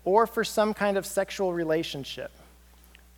or 0.05 0.25
for 0.25 0.45
some 0.45 0.73
kind 0.73 0.95
of 0.95 1.05
sexual 1.05 1.51
relationship. 1.51 2.31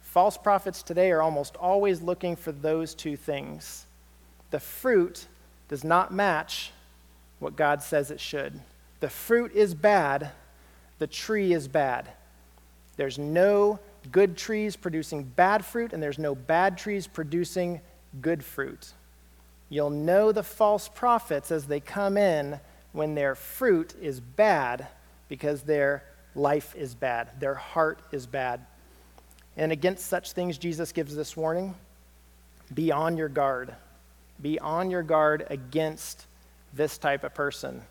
False 0.01 0.39
prophets 0.39 0.81
today 0.81 1.11
are 1.11 1.21
almost 1.21 1.55
always 1.57 2.01
looking 2.01 2.35
for 2.35 2.51
those 2.51 2.95
two 2.95 3.15
things. 3.15 3.85
The 4.49 4.59
fruit 4.59 5.27
does 5.67 5.83
not 5.83 6.11
match 6.11 6.71
what 7.37 7.55
God 7.55 7.83
says 7.83 8.09
it 8.09 8.19
should. 8.19 8.59
The 9.01 9.09
fruit 9.09 9.53
is 9.53 9.75
bad, 9.75 10.31
the 10.97 11.05
tree 11.05 11.53
is 11.53 11.67
bad. 11.67 12.07
There's 12.97 13.19
no 13.19 13.79
good 14.11 14.35
trees 14.35 14.75
producing 14.75 15.25
bad 15.25 15.63
fruit, 15.63 15.93
and 15.93 16.01
there's 16.01 16.17
no 16.17 16.33
bad 16.33 16.75
trees 16.75 17.05
producing 17.05 17.81
good 18.21 18.43
fruit. 18.43 18.91
You'll 19.69 19.89
know 19.89 20.31
the 20.31 20.43
false 20.43 20.87
prophets 20.87 21.51
as 21.51 21.65
they 21.65 21.79
come 21.79 22.17
in 22.17 22.59
when 22.91 23.15
their 23.15 23.35
fruit 23.35 23.93
is 24.01 24.19
bad 24.19 24.87
because 25.27 25.63
their 25.63 26.03
life 26.35 26.75
is 26.75 26.93
bad, 26.93 27.29
their 27.39 27.55
heart 27.55 27.99
is 28.11 28.25
bad. 28.25 28.65
And 29.57 29.71
against 29.71 30.07
such 30.07 30.33
things, 30.33 30.57
Jesus 30.57 30.91
gives 30.91 31.15
this 31.15 31.35
warning 31.35 31.75
be 32.73 32.91
on 32.91 33.17
your 33.17 33.29
guard. 33.29 33.73
Be 34.41 34.59
on 34.59 34.89
your 34.91 35.03
guard 35.03 35.45
against 35.49 36.25
this 36.73 36.97
type 36.97 37.23
of 37.23 37.33
person. 37.33 37.81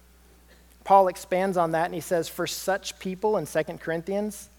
Paul 0.82 1.08
expands 1.08 1.56
on 1.56 1.72
that 1.72 1.86
and 1.86 1.94
he 1.94 2.00
says, 2.00 2.28
For 2.28 2.46
such 2.46 2.98
people 2.98 3.38
in 3.38 3.46
2 3.46 3.62
Corinthians 3.78 4.50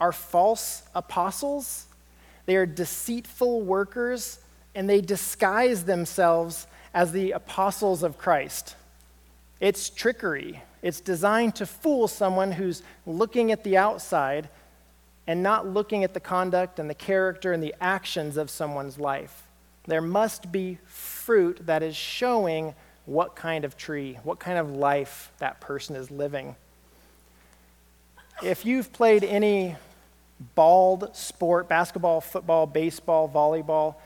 are 0.00 0.12
false 0.12 0.82
apostles. 0.94 1.86
They 2.46 2.56
are 2.56 2.66
deceitful 2.66 3.62
workers 3.62 4.38
and 4.74 4.88
they 4.88 5.00
disguise 5.00 5.84
themselves 5.84 6.66
as 6.92 7.12
the 7.12 7.32
apostles 7.32 8.02
of 8.02 8.18
Christ. 8.18 8.76
It's 9.60 9.88
trickery. 9.90 10.62
It's 10.82 11.00
designed 11.00 11.56
to 11.56 11.66
fool 11.66 12.08
someone 12.08 12.52
who's 12.52 12.82
looking 13.06 13.52
at 13.52 13.64
the 13.64 13.76
outside 13.76 14.48
and 15.26 15.42
not 15.42 15.66
looking 15.66 16.04
at 16.04 16.12
the 16.12 16.20
conduct 16.20 16.78
and 16.78 16.88
the 16.90 16.94
character 16.94 17.52
and 17.52 17.62
the 17.62 17.74
actions 17.80 18.36
of 18.36 18.50
someone's 18.50 18.98
life. 18.98 19.44
There 19.86 20.02
must 20.02 20.52
be 20.52 20.78
fruit 20.84 21.60
that 21.66 21.82
is 21.82 21.96
showing 21.96 22.74
what 23.06 23.36
kind 23.36 23.64
of 23.64 23.76
tree, 23.76 24.18
what 24.22 24.38
kind 24.38 24.58
of 24.58 24.70
life 24.70 25.32
that 25.38 25.60
person 25.60 25.96
is 25.96 26.10
living. 26.10 26.56
If 28.42 28.64
you've 28.64 28.92
played 28.92 29.24
any 29.24 29.76
balled 30.54 31.14
sport, 31.14 31.68
basketball, 31.68 32.20
football, 32.20 32.66
baseball, 32.66 33.28
volleyball, 33.28 33.96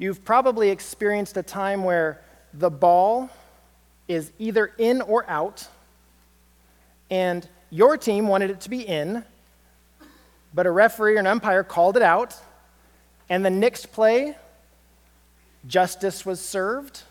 you've 0.00 0.24
probably 0.24 0.70
experienced 0.70 1.36
a 1.36 1.42
time 1.42 1.84
where 1.84 2.22
the 2.54 2.70
ball 2.70 3.28
is 4.08 4.32
either 4.38 4.72
in 4.78 5.02
or 5.02 5.28
out, 5.28 5.68
and 7.10 7.46
your 7.68 7.98
team 7.98 8.26
wanted 8.26 8.48
it 8.48 8.62
to 8.62 8.70
be 8.70 8.80
in, 8.80 9.22
but 10.54 10.66
a 10.66 10.70
referee 10.70 11.16
or 11.16 11.18
an 11.18 11.26
umpire 11.26 11.62
called 11.62 11.98
it 11.98 12.02
out, 12.02 12.34
and 13.28 13.44
the 13.44 13.50
next 13.50 13.92
play, 13.92 14.34
justice 15.66 16.24
was 16.24 16.40
served. 16.40 17.02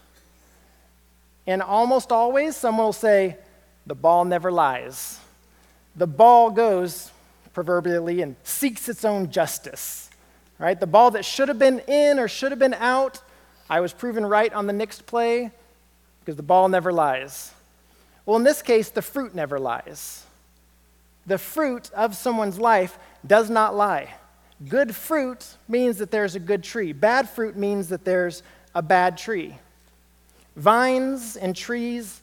And 1.46 1.62
almost 1.62 2.12
always, 2.12 2.56
someone 2.56 2.88
will 2.88 2.94
say, 2.94 3.38
The 3.86 3.96
ball 3.96 4.26
never 4.26 4.52
lies. 4.52 5.20
The 5.96 6.08
ball 6.08 6.50
goes, 6.50 7.12
proverbially, 7.54 8.24
and 8.24 8.36
seeks 8.44 8.90
its 8.90 9.06
own 9.06 9.30
justice. 9.30 10.09
Right? 10.60 10.80
The 10.80 10.88
ball 10.88 11.12
that 11.12 11.26
should 11.26 11.48
have 11.48 11.58
been 11.58 11.80
in 11.88 12.20
or 12.20 12.28
should 12.28 12.52
have 12.52 12.60
been 12.60 12.74
out, 12.76 13.22
I 13.70 13.80
was 13.80 13.94
proven 13.94 14.26
right 14.26 14.54
on 14.54 14.68
the 14.68 14.74
next 14.74 15.06
play 15.06 15.52
because 16.20 16.36
the 16.36 16.44
ball 16.44 16.68
never 16.68 16.92
lies. 16.92 17.52
Well, 18.26 18.38
in 18.38 18.44
this 18.44 18.62
case, 18.62 18.90
the 18.90 19.02
fruit 19.02 19.34
never 19.34 19.58
lies. 19.58 20.26
The 21.26 21.38
fruit 21.38 21.90
of 21.96 22.16
someone's 22.16 22.60
life 22.60 23.00
does 23.26 23.50
not 23.50 23.76
lie. 23.76 24.14
Good 24.68 24.96
fruit 24.96 25.46
means 25.68 25.98
that 26.00 26.12
there's 26.12 26.36
a 26.36 26.40
good 26.40 26.64
tree, 26.64 26.92
bad 26.92 27.30
fruit 27.30 27.56
means 27.56 27.90
that 27.90 28.04
there's 28.04 28.44
a 28.76 28.82
bad 28.82 29.18
tree. 29.18 29.56
Vines 30.56 31.38
and 31.38 31.56
trees 31.56 32.22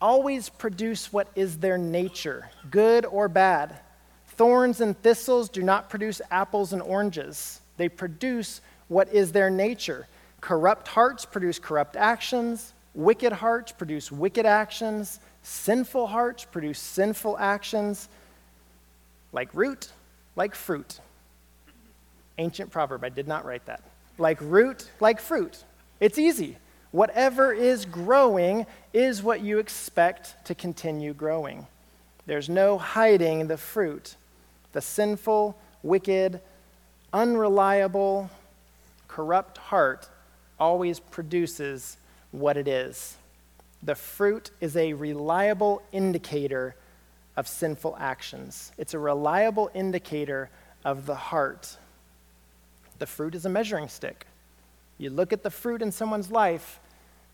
always 0.00 0.48
produce 0.48 1.12
what 1.12 1.28
is 1.34 1.58
their 1.58 1.76
nature, 1.76 2.48
good 2.70 3.04
or 3.04 3.28
bad. 3.28 3.76
Thorns 4.36 4.80
and 4.80 5.00
thistles 5.02 5.48
do 5.48 5.62
not 5.62 5.88
produce 5.88 6.20
apples 6.30 6.72
and 6.72 6.82
oranges. 6.82 7.60
They 7.76 7.88
produce 7.88 8.60
what 8.88 9.12
is 9.12 9.32
their 9.32 9.50
nature. 9.50 10.06
Corrupt 10.40 10.88
hearts 10.88 11.24
produce 11.24 11.58
corrupt 11.58 11.96
actions. 11.96 12.72
Wicked 12.94 13.32
hearts 13.32 13.72
produce 13.72 14.12
wicked 14.12 14.46
actions. 14.46 15.20
Sinful 15.42 16.06
hearts 16.06 16.44
produce 16.44 16.78
sinful 16.78 17.38
actions. 17.38 18.08
Like 19.32 19.48
root, 19.54 19.90
like 20.34 20.54
fruit. 20.54 21.00
Ancient 22.38 22.70
proverb, 22.70 23.04
I 23.04 23.08
did 23.08 23.26
not 23.26 23.44
write 23.44 23.64
that. 23.66 23.82
Like 24.18 24.38
root, 24.40 24.90
like 25.00 25.20
fruit. 25.20 25.64
It's 26.00 26.18
easy. 26.18 26.56
Whatever 26.90 27.52
is 27.52 27.84
growing 27.86 28.66
is 28.92 29.22
what 29.22 29.40
you 29.40 29.58
expect 29.58 30.44
to 30.46 30.54
continue 30.54 31.14
growing. 31.14 31.66
There's 32.26 32.48
no 32.48 32.76
hiding 32.78 33.46
the 33.46 33.56
fruit. 33.56 34.16
The 34.76 34.82
sinful, 34.82 35.56
wicked, 35.82 36.38
unreliable, 37.10 38.28
corrupt 39.08 39.56
heart 39.56 40.06
always 40.60 41.00
produces 41.00 41.96
what 42.30 42.58
it 42.58 42.68
is. 42.68 43.16
The 43.82 43.94
fruit 43.94 44.50
is 44.60 44.76
a 44.76 44.92
reliable 44.92 45.80
indicator 45.92 46.76
of 47.38 47.48
sinful 47.48 47.96
actions, 47.98 48.70
it's 48.76 48.92
a 48.92 48.98
reliable 48.98 49.70
indicator 49.72 50.50
of 50.84 51.06
the 51.06 51.14
heart. 51.14 51.78
The 52.98 53.06
fruit 53.06 53.34
is 53.34 53.46
a 53.46 53.48
measuring 53.48 53.88
stick. 53.88 54.26
You 54.98 55.08
look 55.08 55.32
at 55.32 55.42
the 55.42 55.50
fruit 55.50 55.80
in 55.80 55.90
someone's 55.90 56.30
life, 56.30 56.80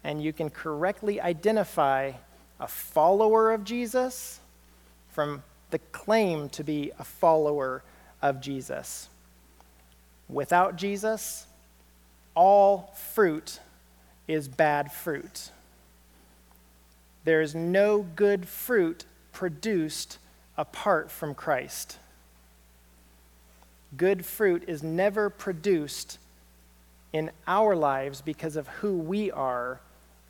and 0.04 0.22
you 0.22 0.32
can 0.32 0.48
correctly 0.48 1.20
identify 1.20 2.12
a 2.60 2.68
follower 2.68 3.50
of 3.50 3.64
Jesus 3.64 4.38
from 5.10 5.42
the 5.72 5.80
claim 5.90 6.48
to 6.50 6.62
be 6.62 6.92
a 6.98 7.04
follower 7.04 7.82
of 8.22 8.40
Jesus. 8.40 9.08
Without 10.28 10.76
Jesus, 10.76 11.46
all 12.34 12.94
fruit 13.12 13.58
is 14.28 14.48
bad 14.48 14.92
fruit. 14.92 15.50
There 17.24 17.40
is 17.40 17.54
no 17.54 18.02
good 18.02 18.48
fruit 18.48 19.04
produced 19.32 20.18
apart 20.56 21.10
from 21.10 21.34
Christ. 21.34 21.98
Good 23.96 24.24
fruit 24.24 24.64
is 24.66 24.82
never 24.82 25.28
produced 25.28 26.18
in 27.12 27.30
our 27.46 27.76
lives 27.76 28.22
because 28.22 28.56
of 28.56 28.66
who 28.68 28.96
we 28.96 29.30
are, 29.30 29.80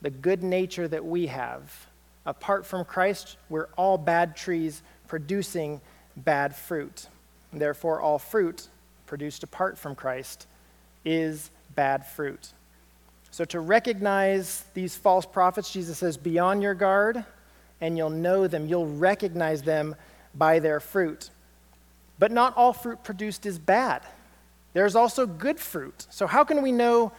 the 0.00 0.10
good 0.10 0.42
nature 0.42 0.88
that 0.88 1.04
we 1.04 1.28
have. 1.28 1.86
Apart 2.26 2.66
from 2.66 2.84
Christ, 2.84 3.36
we're 3.48 3.68
all 3.76 3.98
bad 3.98 4.36
trees 4.36 4.82
producing 5.12 5.78
bad 6.16 6.56
fruit. 6.56 7.06
Therefore, 7.52 8.00
all 8.00 8.18
fruit 8.18 8.68
produced 9.04 9.42
apart 9.42 9.76
from 9.76 9.94
Christ 9.94 10.46
is 11.04 11.50
bad 11.74 12.06
fruit. 12.06 12.54
So, 13.30 13.44
to 13.44 13.60
recognize 13.60 14.64
these 14.72 14.96
false 14.96 15.26
prophets, 15.26 15.70
Jesus 15.70 15.98
says, 15.98 16.16
Be 16.16 16.38
on 16.38 16.62
your 16.62 16.72
guard, 16.72 17.26
and 17.82 17.98
you'll 17.98 18.08
know 18.08 18.46
them. 18.46 18.66
You'll 18.66 18.86
recognize 18.86 19.60
them 19.60 19.96
by 20.34 20.60
their 20.60 20.80
fruit. 20.80 21.28
But 22.18 22.32
not 22.32 22.56
all 22.56 22.72
fruit 22.72 23.04
produced 23.04 23.44
is 23.44 23.58
bad. 23.58 24.00
There's 24.72 24.96
also 24.96 25.26
good 25.26 25.60
fruit. 25.60 26.06
So, 26.08 26.26
how 26.26 26.42
can 26.42 26.62
we 26.62 26.72
know 26.72 27.12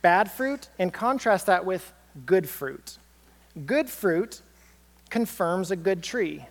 bad 0.00 0.30
fruit 0.30 0.70
and 0.78 0.94
contrast 0.94 1.44
that 1.44 1.66
with 1.66 1.92
good 2.24 2.48
fruit? 2.48 2.96
Good 3.66 3.90
fruit 3.90 4.40
confirms 5.10 5.70
a 5.70 5.76
good 5.76 6.02
tree. 6.02 6.46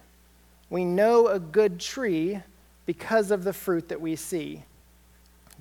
We 0.69 0.85
know 0.85 1.27
a 1.27 1.39
good 1.39 1.79
tree 1.79 2.41
because 2.85 3.31
of 3.31 3.43
the 3.43 3.53
fruit 3.53 3.89
that 3.89 4.01
we 4.01 4.15
see. 4.15 4.63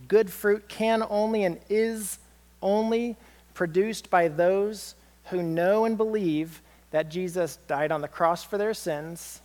Good 0.09 0.31
fruit 0.31 0.69
can 0.69 1.05
only 1.09 1.45
and 1.45 1.59
is 1.69 2.19
only 2.63 3.17
produced 3.55 4.11
by 4.11 4.29
those 4.29 4.95
who 5.27 5.43
know 5.43 5.85
and 5.85 5.97
believe 5.97 6.61
that 6.91 7.09
Jesus 7.09 7.59
died 7.67 7.91
on 7.93 8.01
the 8.01 8.09
cross 8.09 8.45
for 8.45 8.59
their 8.59 8.75
sins. 8.75 9.41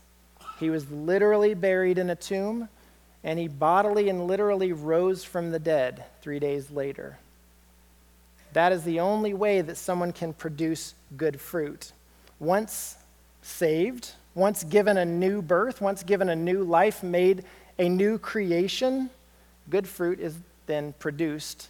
He 0.59 0.69
was 0.69 0.89
literally 0.91 1.53
buried 1.53 1.97
in 1.97 2.09
a 2.09 2.15
tomb 2.15 2.69
and 3.23 3.37
he 3.39 3.47
bodily 3.47 4.09
and 4.09 4.27
literally 4.27 4.73
rose 4.73 5.23
from 5.23 5.51
the 5.51 5.59
dead 5.59 6.03
three 6.21 6.39
days 6.39 6.71
later. 6.71 7.17
That 8.53 8.71
is 8.71 8.83
the 8.83 8.99
only 8.99 9.33
way 9.33 9.61
that 9.61 9.77
someone 9.77 10.11
can 10.11 10.33
produce 10.33 10.93
good 11.15 11.39
fruit. 11.39 11.93
Once 12.39 12.97
saved, 13.41 14.11
once 14.33 14.63
given 14.63 14.97
a 14.97 15.05
new 15.05 15.41
birth, 15.41 15.81
once 15.81 16.03
given 16.03 16.29
a 16.29 16.35
new 16.35 16.63
life, 16.63 17.03
made 17.03 17.43
a 17.77 17.89
new 17.89 18.17
creation, 18.17 19.09
good 19.69 19.87
fruit 19.87 20.19
is 20.19 20.37
then 20.67 20.93
produced 20.99 21.69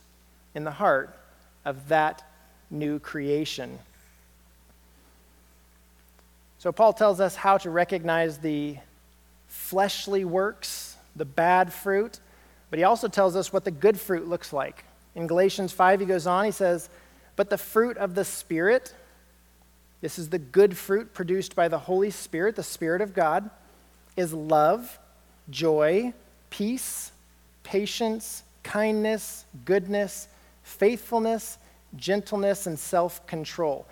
in 0.54 0.64
the 0.64 0.72
heart 0.72 1.18
of 1.66 1.88
that 1.88 2.24
new 2.70 3.00
creation. 3.00 3.80
So, 6.60 6.72
Paul 6.72 6.94
tells 6.94 7.20
us 7.20 7.36
how 7.36 7.58
to 7.60 7.70
recognize 7.72 8.38
the 8.38 8.78
fleshly 9.48 10.24
works, 10.26 10.96
the 11.16 11.26
bad 11.26 11.74
fruit, 11.74 12.20
but 12.70 12.78
he 12.78 12.84
also 12.86 13.08
tells 13.08 13.36
us 13.36 13.52
what 13.52 13.66
the 13.66 13.72
good 13.72 14.00
fruit 14.00 14.28
looks 14.28 14.54
like. 14.54 14.86
In 15.16 15.28
Galatians 15.28 15.74
5, 15.74 16.02
he 16.02 16.06
goes 16.06 16.28
on, 16.28 16.46
he 16.46 16.52
says, 16.52 16.90
But 17.36 17.50
the 17.50 17.58
fruit 17.58 17.98
of 17.98 18.16
the 18.16 18.24
Spirit, 18.24 18.94
this 20.02 20.18
is 20.18 20.30
the 20.30 20.40
good 20.40 20.76
fruit 20.78 21.14
produced 21.14 21.56
by 21.56 21.68
the 21.68 21.78
Holy 21.78 22.10
Spirit, 22.10 22.56
the 22.56 22.64
Spirit 22.64 23.02
of 23.02 23.14
God, 23.14 23.50
is 24.18 24.34
love, 24.34 25.00
joy, 25.50 26.14
peace, 26.50 27.12
patience, 27.64 28.44
kindness, 28.64 29.46
goodness, 29.64 30.28
faithfulness, 30.64 31.58
gentleness, 31.96 32.68
and 32.68 32.78
self 32.78 33.26
control. 33.28 33.86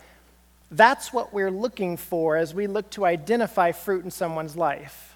That's 0.71 1.13
what 1.13 1.33
we're 1.33 1.51
looking 1.51 1.97
for 1.97 2.37
as 2.37 2.53
we 2.53 2.67
look 2.67 2.89
to 2.91 3.05
identify 3.05 3.71
fruit 3.71 4.03
in 4.03 4.11
someone's 4.11 4.55
life. 4.55 5.15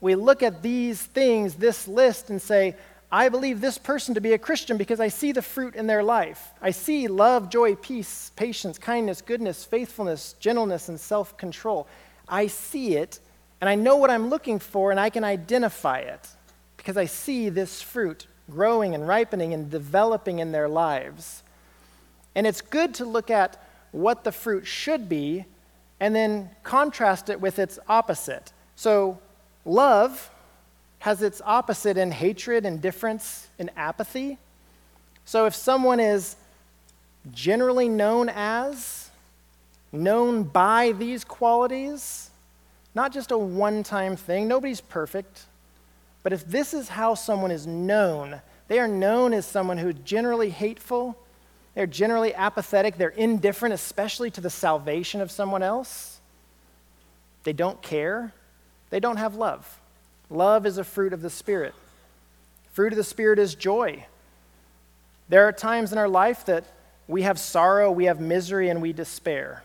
We 0.00 0.14
look 0.14 0.42
at 0.42 0.62
these 0.62 1.02
things, 1.02 1.54
this 1.54 1.86
list, 1.86 2.30
and 2.30 2.40
say, 2.40 2.76
I 3.12 3.28
believe 3.28 3.60
this 3.60 3.76
person 3.76 4.14
to 4.14 4.20
be 4.20 4.34
a 4.34 4.38
Christian 4.38 4.76
because 4.76 5.00
I 5.00 5.08
see 5.08 5.32
the 5.32 5.42
fruit 5.42 5.74
in 5.74 5.88
their 5.88 6.02
life. 6.02 6.52
I 6.62 6.70
see 6.70 7.08
love, 7.08 7.50
joy, 7.50 7.74
peace, 7.74 8.30
patience, 8.36 8.78
kindness, 8.78 9.20
goodness, 9.20 9.64
faithfulness, 9.64 10.34
gentleness, 10.38 10.88
and 10.88 10.98
self 10.98 11.36
control. 11.36 11.88
I 12.28 12.46
see 12.46 12.96
it, 12.96 13.18
and 13.60 13.68
I 13.68 13.74
know 13.74 13.96
what 13.96 14.10
I'm 14.10 14.30
looking 14.30 14.60
for, 14.60 14.92
and 14.92 15.00
I 15.00 15.10
can 15.10 15.24
identify 15.24 15.98
it 15.98 16.28
because 16.76 16.96
I 16.96 17.06
see 17.06 17.48
this 17.48 17.82
fruit 17.82 18.26
growing 18.48 18.94
and 18.94 19.06
ripening 19.06 19.54
and 19.54 19.70
developing 19.70 20.38
in 20.38 20.52
their 20.52 20.68
lives. 20.68 21.42
And 22.34 22.46
it's 22.46 22.60
good 22.60 22.94
to 22.94 23.04
look 23.04 23.30
at 23.30 23.60
what 23.90 24.22
the 24.22 24.32
fruit 24.32 24.66
should 24.66 25.08
be 25.08 25.46
and 25.98 26.14
then 26.14 26.50
contrast 26.62 27.28
it 27.28 27.40
with 27.40 27.58
its 27.58 27.78
opposite. 27.88 28.52
So, 28.76 29.18
love 29.64 30.30
has 31.00 31.22
its 31.22 31.42
opposite 31.44 31.96
in 31.96 32.12
hatred, 32.12 32.64
indifference, 32.64 33.48
and 33.58 33.70
apathy. 33.76 34.38
So, 35.24 35.46
if 35.46 35.54
someone 35.54 35.98
is 35.98 36.36
generally 37.32 37.88
known 37.88 38.28
as, 38.28 39.10
known 39.92 40.44
by 40.44 40.92
these 40.92 41.24
qualities, 41.24 42.30
not 42.94 43.12
just 43.12 43.30
a 43.30 43.38
one 43.38 43.82
time 43.82 44.16
thing, 44.16 44.46
nobody's 44.46 44.80
perfect, 44.80 45.44
but 46.22 46.32
if 46.32 46.46
this 46.46 46.74
is 46.74 46.90
how 46.90 47.14
someone 47.14 47.50
is 47.50 47.66
known, 47.66 48.40
they 48.68 48.78
are 48.78 48.88
known 48.88 49.32
as 49.32 49.46
someone 49.46 49.78
who's 49.78 49.94
generally 50.04 50.50
hateful, 50.50 51.16
they're 51.74 51.86
generally 51.86 52.34
apathetic, 52.34 52.98
they're 52.98 53.08
indifferent, 53.08 53.72
especially 53.72 54.30
to 54.32 54.40
the 54.40 54.50
salvation 54.50 55.22
of 55.22 55.30
someone 55.30 55.62
else. 55.62 56.20
They 57.44 57.54
don't 57.54 57.80
care, 57.80 58.34
they 58.90 59.00
don't 59.00 59.16
have 59.16 59.34
love. 59.34 59.79
Love 60.30 60.64
is 60.64 60.78
a 60.78 60.84
fruit 60.84 61.12
of 61.12 61.22
the 61.22 61.30
Spirit. 61.30 61.74
Fruit 62.72 62.92
of 62.92 62.96
the 62.96 63.04
Spirit 63.04 63.38
is 63.38 63.54
joy. 63.54 64.06
There 65.28 65.46
are 65.46 65.52
times 65.52 65.92
in 65.92 65.98
our 65.98 66.08
life 66.08 66.46
that 66.46 66.64
we 67.08 67.22
have 67.22 67.38
sorrow, 67.38 67.90
we 67.90 68.04
have 68.04 68.20
misery, 68.20 68.68
and 68.68 68.80
we 68.80 68.92
despair. 68.92 69.64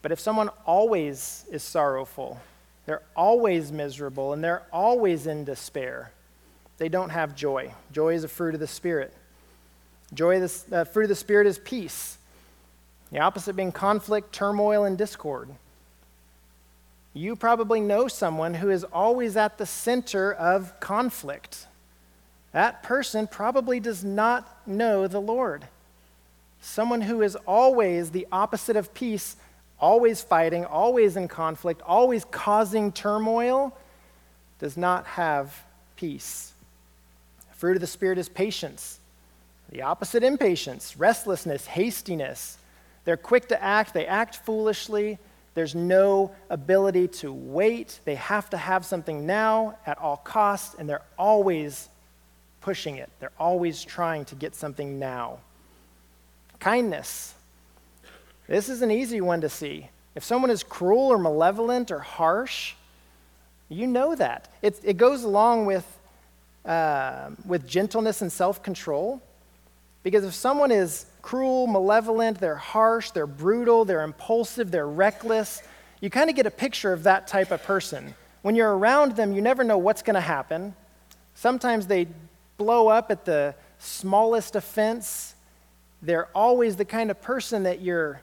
But 0.00 0.12
if 0.12 0.20
someone 0.20 0.50
always 0.64 1.44
is 1.50 1.62
sorrowful, 1.62 2.40
they're 2.86 3.02
always 3.14 3.70
miserable 3.70 4.32
and 4.32 4.42
they're 4.42 4.62
always 4.72 5.26
in 5.26 5.44
despair. 5.44 6.10
They 6.78 6.88
don't 6.88 7.10
have 7.10 7.36
joy. 7.36 7.72
Joy 7.92 8.14
is 8.14 8.24
a 8.24 8.28
fruit 8.28 8.54
of 8.54 8.60
the 8.60 8.66
Spirit. 8.66 9.12
Joy, 10.14 10.40
the 10.40 10.52
uh, 10.72 10.84
fruit 10.84 11.04
of 11.04 11.08
the 11.08 11.14
Spirit 11.14 11.46
is 11.46 11.58
peace. 11.58 12.18
The 13.12 13.20
opposite 13.20 13.54
being 13.54 13.72
conflict, 13.72 14.32
turmoil, 14.32 14.84
and 14.84 14.98
discord. 14.98 15.48
You 17.14 17.36
probably 17.36 17.80
know 17.80 18.08
someone 18.08 18.54
who 18.54 18.70
is 18.70 18.84
always 18.84 19.36
at 19.36 19.58
the 19.58 19.66
center 19.66 20.32
of 20.32 20.78
conflict. 20.80 21.66
That 22.52 22.82
person 22.82 23.26
probably 23.26 23.80
does 23.80 24.02
not 24.02 24.66
know 24.66 25.06
the 25.06 25.20
Lord. 25.20 25.66
Someone 26.60 27.02
who 27.02 27.22
is 27.22 27.36
always 27.46 28.10
the 28.10 28.26
opposite 28.30 28.76
of 28.76 28.94
peace 28.94 29.36
always 29.82 30.22
fighting, 30.22 30.64
always 30.64 31.16
in 31.16 31.26
conflict, 31.26 31.82
always 31.84 32.24
causing 32.26 32.92
turmoil, 32.92 33.76
does 34.60 34.76
not 34.76 35.04
have 35.04 35.60
peace. 35.96 36.52
The 37.50 37.56
fruit 37.56 37.76
of 37.76 37.80
the 37.80 37.88
Spirit 37.88 38.16
is 38.16 38.28
patience. 38.28 39.00
The 39.70 39.82
opposite, 39.82 40.22
impatience, 40.22 40.96
restlessness, 40.96 41.66
hastiness. 41.66 42.58
They're 43.04 43.16
quick 43.16 43.48
to 43.48 43.60
act, 43.60 43.92
they 43.92 44.06
act 44.06 44.36
foolishly. 44.36 45.18
There's 45.54 45.74
no 45.74 46.30
ability 46.48 47.08
to 47.08 47.32
wait. 47.32 48.00
They 48.04 48.14
have 48.14 48.48
to 48.50 48.56
have 48.56 48.84
something 48.84 49.26
now 49.26 49.76
at 49.86 49.98
all 49.98 50.16
costs, 50.16 50.74
and 50.78 50.88
they're 50.88 51.02
always 51.18 51.88
pushing 52.60 52.96
it. 52.96 53.10
They're 53.20 53.32
always 53.38 53.82
trying 53.82 54.24
to 54.26 54.34
get 54.34 54.54
something 54.54 54.98
now. 54.98 55.38
Kindness. 56.58 57.34
This 58.48 58.68
is 58.68 58.82
an 58.82 58.90
easy 58.90 59.20
one 59.20 59.40
to 59.42 59.48
see. 59.48 59.88
If 60.14 60.24
someone 60.24 60.50
is 60.50 60.62
cruel 60.62 61.08
or 61.08 61.18
malevolent 61.18 61.90
or 61.90 61.98
harsh, 61.98 62.74
you 63.68 63.86
know 63.86 64.14
that. 64.14 64.48
It, 64.62 64.80
it 64.84 64.96
goes 64.96 65.24
along 65.24 65.66
with, 65.66 65.86
uh, 66.64 67.30
with 67.46 67.66
gentleness 67.66 68.22
and 68.22 68.30
self 68.30 68.62
control. 68.62 69.20
Because 70.02 70.24
if 70.24 70.34
someone 70.34 70.70
is 70.70 71.06
cruel, 71.22 71.66
malevolent, 71.66 72.38
they're 72.38 72.56
harsh, 72.56 73.12
they're 73.12 73.26
brutal, 73.26 73.84
they're 73.84 74.02
impulsive, 74.02 74.70
they're 74.70 74.88
reckless, 74.88 75.62
you 76.02 76.10
kind 76.10 76.28
of 76.28 76.34
get 76.34 76.46
a 76.46 76.50
picture 76.50 76.92
of 76.92 77.04
that 77.04 77.28
type 77.28 77.52
of 77.52 77.62
person. 77.62 78.14
When 78.42 78.56
you're 78.56 78.76
around 78.76 79.14
them, 79.14 79.32
you 79.32 79.40
never 79.40 79.62
know 79.62 79.78
what's 79.78 80.02
going 80.02 80.14
to 80.14 80.20
happen. 80.20 80.74
Sometimes 81.34 81.86
they 81.86 82.08
blow 82.58 82.88
up 82.88 83.12
at 83.12 83.24
the 83.24 83.54
smallest 83.78 84.56
offense. 84.56 85.36
They're 86.02 86.26
always 86.34 86.74
the 86.74 86.84
kind 86.84 87.10
of 87.12 87.22
person 87.22 87.62
that 87.62 87.80
you're 87.80 88.20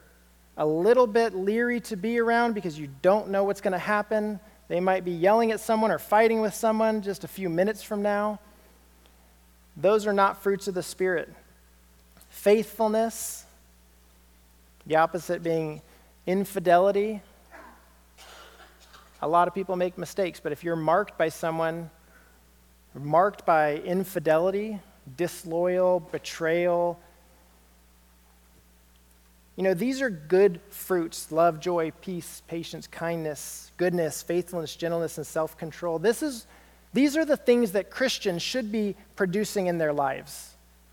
a 0.57 0.65
little 0.65 1.07
bit 1.07 1.33
leery 1.33 1.79
to 1.79 1.95
be 1.95 2.19
around 2.19 2.53
because 2.53 2.77
you 2.77 2.89
don't 3.01 3.29
know 3.29 3.45
what's 3.45 3.61
going 3.61 3.71
to 3.71 3.77
happen. 3.79 4.41
They 4.67 4.81
might 4.81 5.05
be 5.05 5.11
yelling 5.11 5.53
at 5.53 5.61
someone 5.61 5.89
or 5.89 5.99
fighting 5.99 6.41
with 6.41 6.53
someone 6.53 7.01
just 7.01 7.23
a 7.23 7.29
few 7.29 7.47
minutes 7.47 7.81
from 7.81 8.01
now. 8.01 8.39
Those 9.77 10.05
are 10.05 10.11
not 10.11 10.43
fruits 10.43 10.67
of 10.67 10.73
the 10.73 10.83
Spirit. 10.83 11.33
Faithfulness, 12.39 13.43
the 14.87 14.95
opposite 14.95 15.43
being 15.43 15.81
infidelity. 16.25 17.21
A 19.21 19.27
lot 19.27 19.49
of 19.49 19.53
people 19.53 19.75
make 19.75 19.97
mistakes, 19.97 20.39
but 20.39 20.53
if 20.53 20.63
you're 20.63 20.77
marked 20.77 21.17
by 21.17 21.27
someone, 21.27 21.89
marked 22.95 23.45
by 23.45 23.75
infidelity, 23.79 24.79
disloyal, 25.17 25.99
betrayal, 25.99 26.97
you 29.57 29.63
know, 29.63 29.73
these 29.73 30.01
are 30.01 30.09
good 30.09 30.61
fruits 30.69 31.33
love, 31.33 31.59
joy, 31.59 31.91
peace, 31.99 32.41
patience, 32.47 32.87
kindness, 32.87 33.73
goodness, 33.75 34.21
faithfulness, 34.21 34.77
gentleness, 34.77 35.17
and 35.17 35.27
self 35.27 35.57
control. 35.57 35.99
This 35.99 36.23
is, 36.23 36.47
these 36.93 37.17
are 37.17 37.25
the 37.25 37.35
things 37.35 37.73
that 37.73 37.89
Christians 37.89 38.41
should 38.41 38.71
be 38.71 38.95
producing 39.17 39.67
in 39.67 39.77
their 39.77 39.91
lives. 39.91 40.48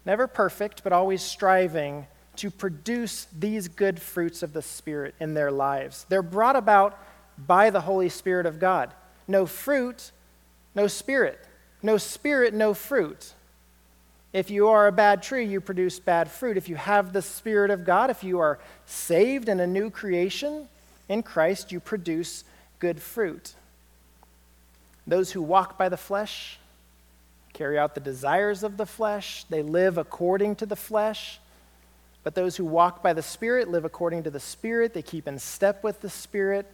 Never 0.07 0.27
perfect, 0.29 0.85
but 0.85 0.93
always 0.93 1.21
striving 1.21 2.07
to 2.37 2.51
produce 2.51 3.27
these 3.37 3.69
good 3.69 4.01
fruits 4.01 4.43
of 4.43 4.53
the 4.53 4.63
Spirit 4.63 5.15
in 5.21 5.35
their 5.35 5.51
lives. 5.51 6.07
They're 6.09 6.23
brought 6.23 6.57
about 6.57 6.99
by 7.37 7.71
the 7.71 7.81
Holy 7.81 8.09
Spirit 8.09 8.47
of 8.47 8.61
God. 8.61 8.95
No 9.27 9.47
fruit, 9.47 10.13
no 10.75 10.87
spirit. 10.87 11.41
No 11.83 11.97
spirit, 11.97 12.55
no 12.55 12.73
fruit. 12.73 13.33
If 14.33 14.51
you 14.51 14.69
are 14.69 14.87
a 14.87 14.93
bad 14.93 15.23
tree, 15.23 15.45
you 15.45 15.61
produce 15.61 15.99
bad 15.99 16.31
fruit. 16.31 16.57
If 16.57 16.69
you 16.69 16.77
have 16.77 17.13
the 17.13 17.23
Spirit 17.23 17.71
of 17.71 17.85
God, 17.85 18.11
if 18.11 18.23
you 18.23 18.39
are 18.39 18.59
saved 18.85 19.49
and 19.49 19.61
a 19.61 19.67
new 19.67 19.91
creation 19.91 20.69
in 21.09 21.23
Christ, 21.23 21.73
you 21.73 21.81
produce 21.81 22.45
good 22.79 23.01
fruit. 23.01 23.55
Those 25.07 25.33
who 25.33 25.43
walk 25.43 25.79
by 25.79 25.89
the 25.89 25.97
flesh 25.97 26.59
carry 27.57 27.79
out 27.79 27.95
the 27.95 28.01
desires 28.01 28.63
of 28.63 28.77
the 28.77 28.87
flesh, 28.87 29.45
they 29.45 29.63
live 29.63 29.97
according 29.97 30.57
to 30.57 30.67
the 30.67 30.77
flesh. 30.77 31.41
But 32.23 32.35
those 32.35 32.57
who 32.57 32.65
walk 32.65 33.03
by 33.03 33.13
the 33.13 33.23
Spirit 33.23 33.69
live 33.69 33.85
according 33.85 34.25
to 34.25 34.31
the 34.31 34.41
Spirit, 34.41 34.93
they 34.93 35.03
keep 35.03 35.27
in 35.27 35.39
step 35.39 35.83
with 35.83 36.01
the 36.03 36.11
Spirit, 36.11 36.67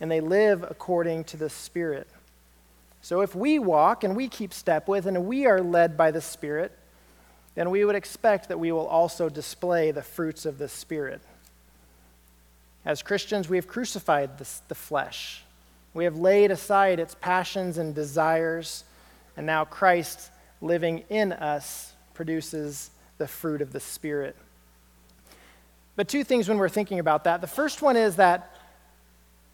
and 0.00 0.10
they 0.10 0.20
live 0.20 0.62
according 0.62 1.24
to 1.24 1.36
the 1.36 1.50
Spirit. 1.50 2.06
So 3.00 3.20
if 3.20 3.34
we 3.34 3.58
walk 3.58 4.04
and 4.04 4.14
we 4.14 4.28
keep 4.28 4.54
step 4.54 4.86
with, 4.86 5.06
and 5.06 5.26
we 5.26 5.46
are 5.46 5.60
led 5.60 5.96
by 5.96 6.12
the 6.12 6.20
Spirit, 6.20 6.70
then 7.56 7.70
we 7.70 7.84
would 7.84 7.96
expect 7.96 8.48
that 8.48 8.60
we 8.60 8.70
will 8.70 8.86
also 8.86 9.28
display 9.28 9.90
the 9.90 10.02
fruits 10.02 10.46
of 10.46 10.58
the 10.58 10.68
Spirit. 10.68 11.20
As 12.84 13.02
Christians, 13.02 13.48
we 13.48 13.56
have 13.56 13.66
crucified 13.66 14.38
the, 14.38 14.48
the 14.68 14.74
flesh. 14.74 15.42
We 15.94 16.04
have 16.04 16.16
laid 16.16 16.50
aside 16.50 17.00
its 17.00 17.16
passions 17.16 17.76
and 17.76 17.94
desires, 17.94 18.84
and 19.36 19.46
now 19.46 19.64
Christ 19.64 20.30
living 20.60 21.04
in 21.08 21.32
us 21.32 21.92
produces 22.14 22.90
the 23.18 23.26
fruit 23.26 23.62
of 23.62 23.72
the 23.72 23.80
Spirit. 23.80 24.36
But 25.96 26.08
two 26.08 26.24
things 26.24 26.48
when 26.48 26.58
we're 26.58 26.68
thinking 26.68 26.98
about 26.98 27.24
that. 27.24 27.40
The 27.40 27.46
first 27.46 27.82
one 27.82 27.96
is 27.96 28.16
that 28.16 28.56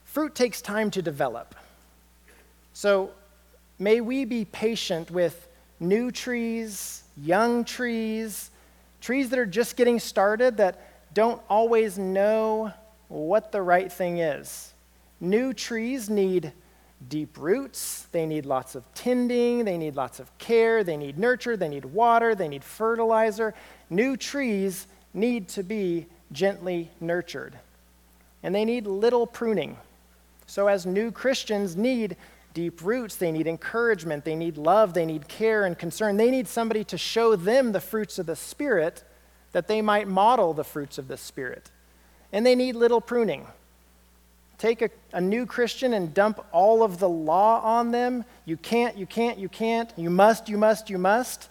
fruit 0.05 0.35
takes 0.35 0.61
time 0.62 0.91
to 0.93 1.03
develop. 1.03 1.55
So 2.73 3.11
may 3.79 4.01
we 4.01 4.25
be 4.25 4.45
patient 4.45 5.11
with 5.11 5.49
new 5.81 6.11
trees, 6.11 7.03
young 7.17 7.64
trees, 7.64 8.51
trees 9.01 9.31
that 9.31 9.38
are 9.38 9.47
just 9.47 9.77
getting 9.77 9.99
started 9.99 10.57
that 10.59 11.14
don't 11.14 11.41
always 11.49 11.99
know 11.99 12.73
what 13.09 13.53
the 13.53 13.62
right 13.62 13.91
thing 13.91 14.19
is. 14.19 14.73
New 15.21 15.53
trees 15.53 16.09
need 16.09 16.53
deep 17.09 17.39
roots, 17.39 18.07
they 18.13 18.27
need 18.27 18.45
lots 18.45 18.75
of 18.75 18.83
tending, 18.95 19.65
they 19.65 19.79
need 19.79 19.95
lots 19.95 20.19
of 20.19 20.37
care, 20.39 20.83
they 20.83 20.97
need 20.97 21.19
nurture, 21.19 21.57
they 21.57 21.69
need 21.69 21.85
water, 21.85 22.35
they 22.35 22.49
need 22.49 22.65
fertilizer. 22.65 23.55
New 23.89 24.17
trees 24.17 24.87
need 25.15 25.49
to 25.49 25.63
be 25.63 26.07
gently 26.33 26.91
nurtured, 27.01 27.59
and 28.43 28.55
they 28.55 28.65
need 28.65 28.87
little 28.87 29.27
pruning. 29.27 29.77
So, 30.47 30.67
as 30.67 30.87
new 30.87 31.11
Christians 31.11 31.77
need 31.77 32.17
deep 32.55 32.83
roots, 32.83 33.17
they 33.17 33.31
need 33.31 33.47
encouragement, 33.47 34.25
they 34.25 34.35
need 34.35 34.57
love, 34.57 34.95
they 34.95 35.07
need 35.07 35.29
care 35.29 35.65
and 35.65 35.79
concern. 35.79 36.17
They 36.17 36.31
need 36.31 36.49
somebody 36.49 36.85
to 36.85 36.99
show 36.99 37.37
them 37.37 37.73
the 37.73 37.81
fruits 37.81 38.19
of 38.19 38.27
the 38.27 38.37
Spirit 38.37 39.05
that 39.53 39.69
they 39.69 39.81
might 39.81 40.09
model 40.09 40.55
the 40.55 40.65
fruits 40.65 40.99
of 40.99 41.09
the 41.09 41.17
Spirit. 41.17 41.71
And 42.33 42.45
they 42.45 42.55
need 42.55 42.75
little 42.77 43.01
pruning. 43.01 43.47
Take 44.59 44.83
a, 44.83 44.90
a, 45.12 45.21
new 45.21 45.47
Christian 45.47 45.94
and 45.94 46.12
dump 46.12 46.44
all 46.51 46.83
of 46.83 46.99
the 46.99 47.09
law 47.09 47.61
on 47.61 47.92
them. 47.92 48.25
You 48.44 48.57
can't, 48.57 48.97
you 48.99 49.07
can't, 49.07 49.38
you 49.38 49.49
can't. 49.49 49.92
You 49.97 50.11
must, 50.11 50.49
you 50.49 50.59
must, 50.59 50.90
you 50.90 50.99
must. 50.99 51.49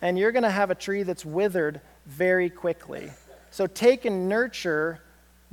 And 0.00 0.18
you're 0.18 0.32
going 0.32 0.42
to 0.42 0.50
have 0.50 0.70
a 0.70 0.74
tree 0.74 1.02
that's 1.02 1.24
withered 1.24 1.82
very 2.06 2.48
quickly. 2.48 3.10
So 3.50 3.66
take 3.66 4.06
and 4.06 4.28
nurture 4.28 5.00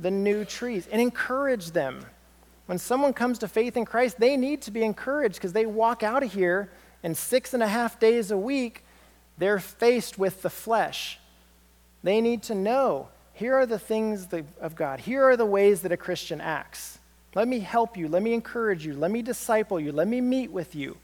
the 0.00 0.10
new 0.10 0.46
trees 0.46 0.88
and 0.90 1.00
encourage 1.00 1.72
them. 1.72 2.04
When 2.66 2.78
someone 2.78 3.12
comes 3.12 3.38
to 3.40 3.48
faith 3.48 3.76
in 3.76 3.84
Christ, 3.84 4.18
they 4.18 4.38
need 4.38 4.62
to 4.62 4.70
be 4.70 4.82
encouraged 4.82 5.34
because 5.34 5.52
they 5.52 5.66
walk 5.66 6.02
out 6.02 6.22
of 6.22 6.32
here 6.32 6.70
and 7.02 7.14
six 7.14 7.52
and 7.52 7.62
a 7.62 7.68
half 7.68 8.00
days 8.00 8.30
a 8.30 8.38
week, 8.38 8.82
they're 9.36 9.60
faced 9.60 10.18
with 10.18 10.40
the 10.40 10.48
flesh. 10.48 11.18
They 12.02 12.22
need 12.22 12.42
to 12.44 12.54
know 12.54 13.08
here 13.34 13.54
are 13.54 13.66
the 13.66 13.78
things 13.78 14.28
of 14.60 14.74
God. 14.76 15.00
Here 15.00 15.24
are 15.24 15.36
the 15.36 15.44
ways 15.44 15.82
that 15.82 15.92
a 15.92 15.96
Christian 15.96 16.40
acts. 16.40 16.98
Let 17.34 17.48
me 17.48 17.58
help 17.58 17.96
you. 17.96 18.06
Let 18.06 18.22
me 18.22 18.32
encourage 18.32 18.86
you. 18.86 18.94
Let 18.94 19.10
me 19.10 19.22
disciple 19.22 19.80
you. 19.80 19.90
Let 19.90 20.06
me 20.06 20.20
meet 20.20 20.52
with 20.52 20.76
you. 20.76 20.96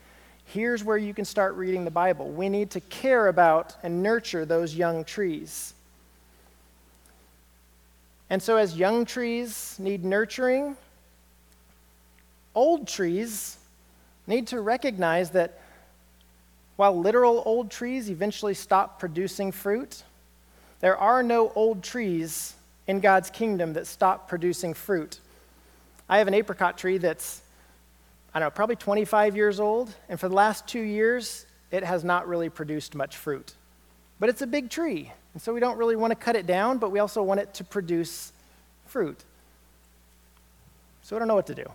Here's 0.45 0.85
where 0.85 0.97
you 0.97 1.13
can 1.13 1.25
start 1.25 1.55
reading 1.55 1.85
the 1.85 1.91
Bible. 1.91 2.29
We 2.29 2.49
need 2.49 2.71
to 2.71 2.81
care 2.81 3.27
about 3.27 3.77
and 3.83 4.03
nurture 4.03 4.45
those 4.45 4.75
young 4.75 5.05
trees. 5.05 5.75
And 8.29 8.41
so, 8.41 8.57
as 8.57 8.77
young 8.77 9.05
trees 9.05 9.77
need 9.81 10.05
nurturing, 10.05 10.77
old 12.55 12.87
trees 12.87 13.59
need 14.29 14.47
to 14.49 14.61
recognize 14.61 15.31
that 15.31 15.59
while 16.77 16.99
literal 16.99 17.43
old 17.45 17.73
trees 17.73 18.09
eventually 18.09 18.55
stop 18.55 19.01
producing 19.01 19.51
fruit, 19.51 20.05
there 20.81 20.97
are 20.97 21.23
no 21.23 21.53
old 21.55 21.83
trees 21.83 22.55
in 22.87 23.01
God's 23.01 23.31
kingdom 23.31 23.75
that 23.75 23.87
stop 23.87 24.29
producing 24.29 24.75
fruit. 24.75 25.21
I 26.09 26.19
have 26.19 26.29
an 26.29 26.35
apricot 26.35 26.77
tree 26.77 26.99
that's, 26.99 27.43
I 28.35 28.41
don't 28.41 28.47
know, 28.47 28.51
probably 28.51 28.77
25 28.77 29.37
years 29.37 29.61
old, 29.61 29.95
and 30.09 30.19
for 30.19 30.29
the 30.29 30.35
last 30.35 30.67
two 30.67 30.81
years, 30.81 31.47
it 31.71 31.85
has 31.85 32.03
not 32.03 32.27
really 32.27 32.49
produced 32.49 32.95
much 32.95 33.17
fruit. 33.17 33.55
But 34.19 34.29
it's 34.29 34.43
a 34.43 34.47
big 34.47 34.71
tree, 34.71 35.13
and 35.35 35.43
so 35.43 35.55
we 35.55 35.61
don't 35.61 35.79
really 35.79 35.97
want 35.97 36.11
to 36.11 36.17
cut 36.17 36.35
it 36.35 36.47
down, 36.47 36.79
but 36.79 36.91
we 36.91 36.99
also 36.99 37.23
want 37.23 37.41
it 37.41 37.55
to 37.55 37.65
produce 37.65 38.33
fruit. 38.87 39.23
So 41.03 41.15
I 41.15 41.19
don't 41.19 41.29
know 41.29 41.35
what 41.35 41.47
to 41.47 41.55
do. 41.55 41.67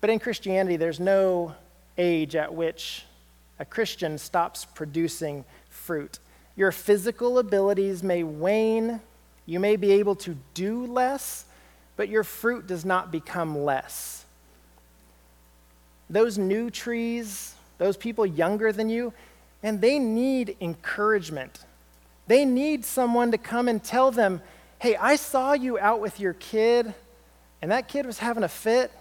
But 0.00 0.10
in 0.10 0.18
Christianity, 0.18 0.76
there's 0.76 1.00
no 1.00 1.54
age 1.98 2.36
at 2.36 2.54
which 2.54 3.04
a 3.58 3.64
Christian 3.64 4.16
stops 4.16 4.64
producing 4.64 5.44
fruit. 5.68 6.18
Your 6.60 6.72
physical 6.72 7.38
abilities 7.38 8.02
may 8.02 8.22
wane. 8.22 9.00
You 9.46 9.58
may 9.58 9.76
be 9.76 9.92
able 9.92 10.14
to 10.16 10.36
do 10.52 10.84
less, 10.84 11.46
but 11.96 12.10
your 12.10 12.22
fruit 12.22 12.66
does 12.66 12.84
not 12.84 13.10
become 13.10 13.64
less. 13.64 14.26
Those 16.10 16.36
new 16.36 16.68
trees, 16.68 17.54
those 17.78 17.96
people 17.96 18.26
younger 18.26 18.72
than 18.72 18.90
you, 18.90 19.14
and 19.62 19.80
they 19.80 19.98
need 19.98 20.54
encouragement. 20.60 21.60
They 22.26 22.44
need 22.44 22.84
someone 22.84 23.30
to 23.30 23.38
come 23.38 23.66
and 23.66 23.82
tell 23.82 24.10
them, 24.10 24.42
hey, 24.80 24.96
I 24.96 25.16
saw 25.16 25.54
you 25.54 25.78
out 25.78 26.02
with 26.02 26.20
your 26.20 26.34
kid, 26.34 26.92
and 27.62 27.70
that 27.70 27.88
kid 27.88 28.04
was 28.04 28.18
having 28.18 28.44
a 28.44 28.48
fit, 28.48 28.92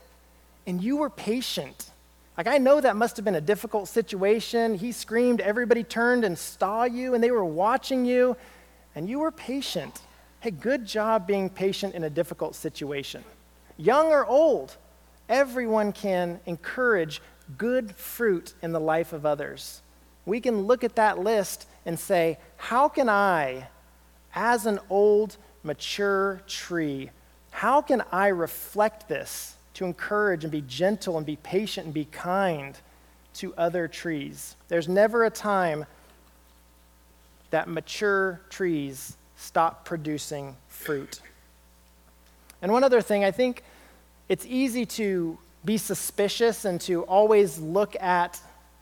and 0.66 0.82
you 0.82 0.96
were 0.96 1.10
patient. 1.10 1.92
Like, 2.40 2.48
I 2.48 2.58
know 2.58 2.80
that 2.80 2.96
must 2.96 3.18
have 3.18 3.26
been 3.26 3.36
a 3.36 3.42
difficult 3.42 3.90
situation. 3.90 4.76
He 4.76 4.94
screamed, 4.94 5.42
everybody 5.42 5.84
turned 5.84 6.24
and 6.24 6.40
saw 6.40 6.86
you, 6.86 7.14
and 7.14 7.22
they 7.22 7.32
were 7.32 7.44
watching 7.44 8.06
you, 8.06 8.38
and 8.96 9.10
you 9.10 9.20
were 9.20 9.30
patient. 9.30 10.00
Hey, 10.40 10.52
good 10.52 10.86
job 10.86 11.28
being 11.28 11.50
patient 11.50 11.96
in 11.96 12.06
a 12.06 12.10
difficult 12.10 12.56
situation. 12.56 13.26
Young 13.76 14.14
or 14.14 14.26
old, 14.26 14.78
everyone 15.28 15.92
can 15.92 16.40
encourage 16.46 17.22
good 17.58 17.94
fruit 17.98 18.54
in 18.62 18.72
the 18.72 18.80
life 18.80 19.12
of 19.12 19.26
others. 19.26 19.82
We 20.26 20.40
can 20.40 20.62
look 20.62 20.86
at 20.86 20.96
that 20.96 21.20
list 21.20 21.68
and 21.86 22.00
say, 22.00 22.38
how 22.56 22.88
can 22.88 23.10
I, 23.10 23.68
as 24.34 24.66
an 24.66 24.80
old, 24.90 25.36
mature 25.62 26.42
tree, 26.48 27.10
how 27.52 27.82
can 27.82 28.02
I 28.14 28.30
reflect 28.30 29.10
this 29.10 29.58
to 29.80 29.86
encourage 29.86 30.44
and 30.44 30.52
be 30.52 30.60
gentle 30.68 31.16
and 31.16 31.26
be 31.26 31.38
patient 31.38 31.86
and 31.86 31.94
be 31.94 32.04
kind 32.04 32.78
to 33.34 33.56
other 33.56 33.88
trees. 33.88 34.58
There's 34.68 34.90
never 34.90 35.24
a 35.24 35.30
time 35.30 35.86
that 37.52 37.70
mature 37.70 38.42
trees 38.50 39.16
stop 39.38 39.86
producing 39.86 40.58
fruit. 40.68 41.22
And 42.62 42.74
one 42.74 42.84
other 42.84 43.02
thing, 43.02 43.24
I 43.24 43.32
think 43.32 43.64
it's 44.28 44.46
easy 44.46 44.86
to 44.86 45.38
be 45.64 45.78
suspicious 45.78 46.66
and 46.66 46.82
to 46.82 47.04
always 47.04 47.58
look 47.58 47.96
at 48.02 48.38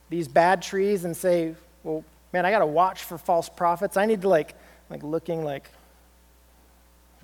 these 0.10 0.27
bad 0.27 0.63
trees 0.63 1.05
and 1.05 1.15
say, 1.15 1.53
well, 1.83 2.03
man, 2.33 2.43
I 2.43 2.49
got 2.49 2.60
to 2.60 2.65
watch 2.65 3.03
for 3.03 3.19
false 3.19 3.49
prophets. 3.49 3.97
I 3.97 4.07
need 4.07 4.23
to 4.23 4.29
like, 4.29 4.55
like 4.89 5.03
looking 5.03 5.43
like, 5.43 5.69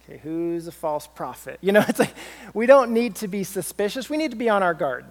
Okay, 0.04 0.20
who's 0.22 0.68
a 0.68 0.72
false 0.72 1.08
prophet? 1.08 1.58
You 1.62 1.72
know, 1.72 1.84
it's 1.88 2.00
like 2.00 2.14
we 2.54 2.66
don't 2.66 2.92
need 2.92 3.16
to 3.16 3.28
be 3.28 3.44
suspicious. 3.44 4.10
We 4.10 4.18
need 4.18 4.32
to 4.32 4.38
be 4.38 4.50
on 4.50 4.64
our 4.64 4.74
guard. 4.74 5.06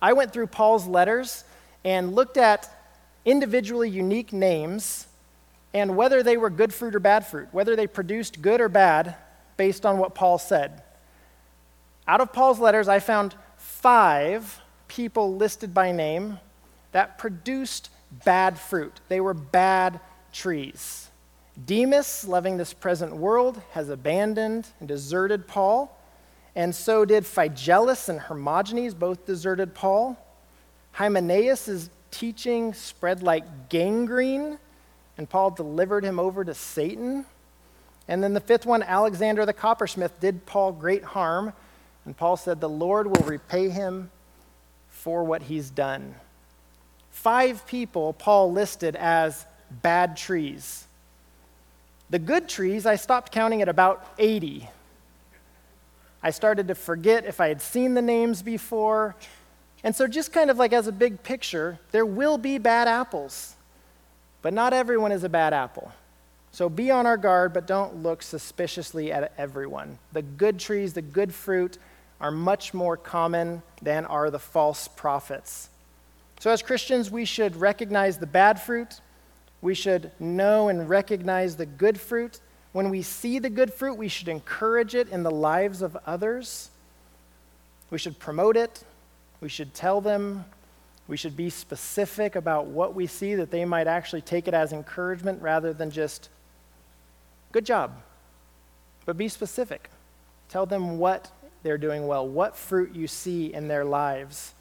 I 0.00 0.14
went 0.14 0.32
through 0.32 0.48
Paul's 0.48 0.86
letters 0.86 1.44
and 1.84 2.14
looked 2.14 2.36
at 2.36 2.68
individually 3.24 3.88
unique 3.88 4.32
names 4.32 5.06
and 5.74 5.96
whether 5.96 6.22
they 6.22 6.36
were 6.36 6.50
good 6.50 6.74
fruit 6.74 6.94
or 6.94 7.00
bad 7.00 7.26
fruit, 7.26 7.48
whether 7.52 7.76
they 7.76 7.86
produced 7.86 8.42
good 8.42 8.60
or 8.60 8.68
bad 8.68 9.14
based 9.56 9.86
on 9.86 9.98
what 9.98 10.14
Paul 10.14 10.38
said. 10.38 10.82
Out 12.06 12.20
of 12.20 12.32
Paul's 12.32 12.58
letters, 12.58 12.88
I 12.88 12.98
found 12.98 13.34
five 13.56 14.60
people 14.88 15.36
listed 15.36 15.72
by 15.72 15.92
name 15.92 16.38
that 16.90 17.16
produced 17.16 17.90
bad 18.24 18.58
fruit. 18.58 19.00
They 19.08 19.20
were 19.20 19.34
bad 19.34 20.00
trees. 20.32 21.08
Demas, 21.66 22.26
loving 22.26 22.56
this 22.56 22.72
present 22.72 23.14
world, 23.14 23.60
has 23.72 23.88
abandoned 23.88 24.68
and 24.80 24.88
deserted 24.88 25.46
Paul, 25.46 25.98
and 26.56 26.74
so 26.74 27.04
did 27.04 27.24
Phygelus 27.24 28.08
and 28.08 28.20
Hermogenes, 28.20 28.94
both 28.94 29.26
deserted 29.26 29.74
Paul. 29.74 30.16
Hymenaeus' 30.92 31.90
teaching 32.10 32.74
spread 32.74 33.22
like 33.22 33.68
gangrene, 33.68 34.58
and 35.18 35.28
Paul 35.28 35.50
delivered 35.50 36.04
him 36.04 36.18
over 36.18 36.44
to 36.44 36.54
Satan. 36.54 37.24
And 38.08 38.22
then 38.22 38.34
the 38.34 38.40
fifth 38.40 38.66
one, 38.66 38.82
Alexander 38.82 39.46
the 39.46 39.52
coppersmith, 39.52 40.20
did 40.20 40.46
Paul 40.46 40.72
great 40.72 41.04
harm, 41.04 41.52
and 42.04 42.16
Paul 42.16 42.36
said, 42.36 42.60
The 42.60 42.68
Lord 42.68 43.06
will 43.06 43.26
repay 43.26 43.68
him 43.68 44.10
for 44.88 45.22
what 45.24 45.42
he's 45.42 45.70
done. 45.70 46.14
Five 47.10 47.66
people 47.66 48.14
Paul 48.14 48.52
listed 48.52 48.96
as 48.96 49.46
bad 49.70 50.16
trees. 50.16 50.86
The 52.12 52.18
good 52.18 52.46
trees, 52.46 52.84
I 52.84 52.96
stopped 52.96 53.32
counting 53.32 53.62
at 53.62 53.70
about 53.70 54.06
80. 54.18 54.68
I 56.22 56.30
started 56.30 56.68
to 56.68 56.74
forget 56.74 57.24
if 57.24 57.40
I 57.40 57.48
had 57.48 57.62
seen 57.62 57.94
the 57.94 58.02
names 58.02 58.42
before. 58.42 59.16
And 59.82 59.96
so, 59.96 60.06
just 60.06 60.30
kind 60.30 60.50
of 60.50 60.58
like 60.58 60.74
as 60.74 60.86
a 60.86 60.92
big 60.92 61.22
picture, 61.22 61.78
there 61.90 62.04
will 62.04 62.36
be 62.36 62.58
bad 62.58 62.86
apples, 62.86 63.56
but 64.42 64.52
not 64.52 64.74
everyone 64.74 65.10
is 65.10 65.24
a 65.24 65.28
bad 65.30 65.54
apple. 65.54 65.90
So 66.50 66.68
be 66.68 66.90
on 66.90 67.06
our 67.06 67.16
guard, 67.16 67.54
but 67.54 67.66
don't 67.66 68.02
look 68.02 68.22
suspiciously 68.22 69.10
at 69.10 69.32
everyone. 69.38 69.98
The 70.12 70.20
good 70.20 70.58
trees, 70.58 70.92
the 70.92 71.00
good 71.00 71.32
fruit, 71.32 71.78
are 72.20 72.30
much 72.30 72.74
more 72.74 72.98
common 72.98 73.62
than 73.80 74.04
are 74.04 74.30
the 74.30 74.38
false 74.38 74.86
prophets. 74.86 75.70
So, 76.40 76.50
as 76.50 76.60
Christians, 76.60 77.10
we 77.10 77.24
should 77.24 77.56
recognize 77.56 78.18
the 78.18 78.26
bad 78.26 78.60
fruit 78.60 79.00
we 79.62 79.74
should 79.74 80.10
know 80.18 80.68
and 80.68 80.88
recognize 80.88 81.56
the 81.56 81.64
good 81.64 81.98
fruit. 81.98 82.40
When 82.72 82.90
we 82.90 83.00
see 83.00 83.38
the 83.38 83.48
good 83.48 83.72
fruit, 83.72 83.94
we 83.94 84.08
should 84.08 84.28
encourage 84.28 84.94
it 84.94 85.08
in 85.08 85.22
the 85.22 85.30
lives 85.30 85.80
of 85.80 85.96
others. 86.04 86.68
We 87.88 87.98
should 87.98 88.18
promote 88.18 88.56
it. 88.56 88.82
We 89.40 89.48
should 89.48 89.72
tell 89.72 90.00
them. 90.00 90.44
We 91.06 91.16
should 91.16 91.36
be 91.36 91.48
specific 91.48 92.34
about 92.34 92.66
what 92.66 92.94
we 92.94 93.06
see 93.06 93.36
that 93.36 93.50
they 93.50 93.64
might 93.64 93.86
actually 93.86 94.22
take 94.22 94.48
it 94.48 94.54
as 94.54 94.72
encouragement 94.72 95.40
rather 95.40 95.72
than 95.72 95.90
just, 95.90 96.28
good 97.52 97.66
job. 97.66 97.92
But 99.04 99.16
be 99.16 99.28
specific. 99.28 99.90
Tell 100.48 100.66
them 100.66 100.98
what 100.98 101.30
they're 101.62 101.78
doing 101.78 102.06
well, 102.06 102.26
what 102.26 102.56
fruit 102.56 102.94
you 102.94 103.06
see 103.06 103.52
in 103.52 103.68
their 103.68 103.84
lives. 103.84 104.54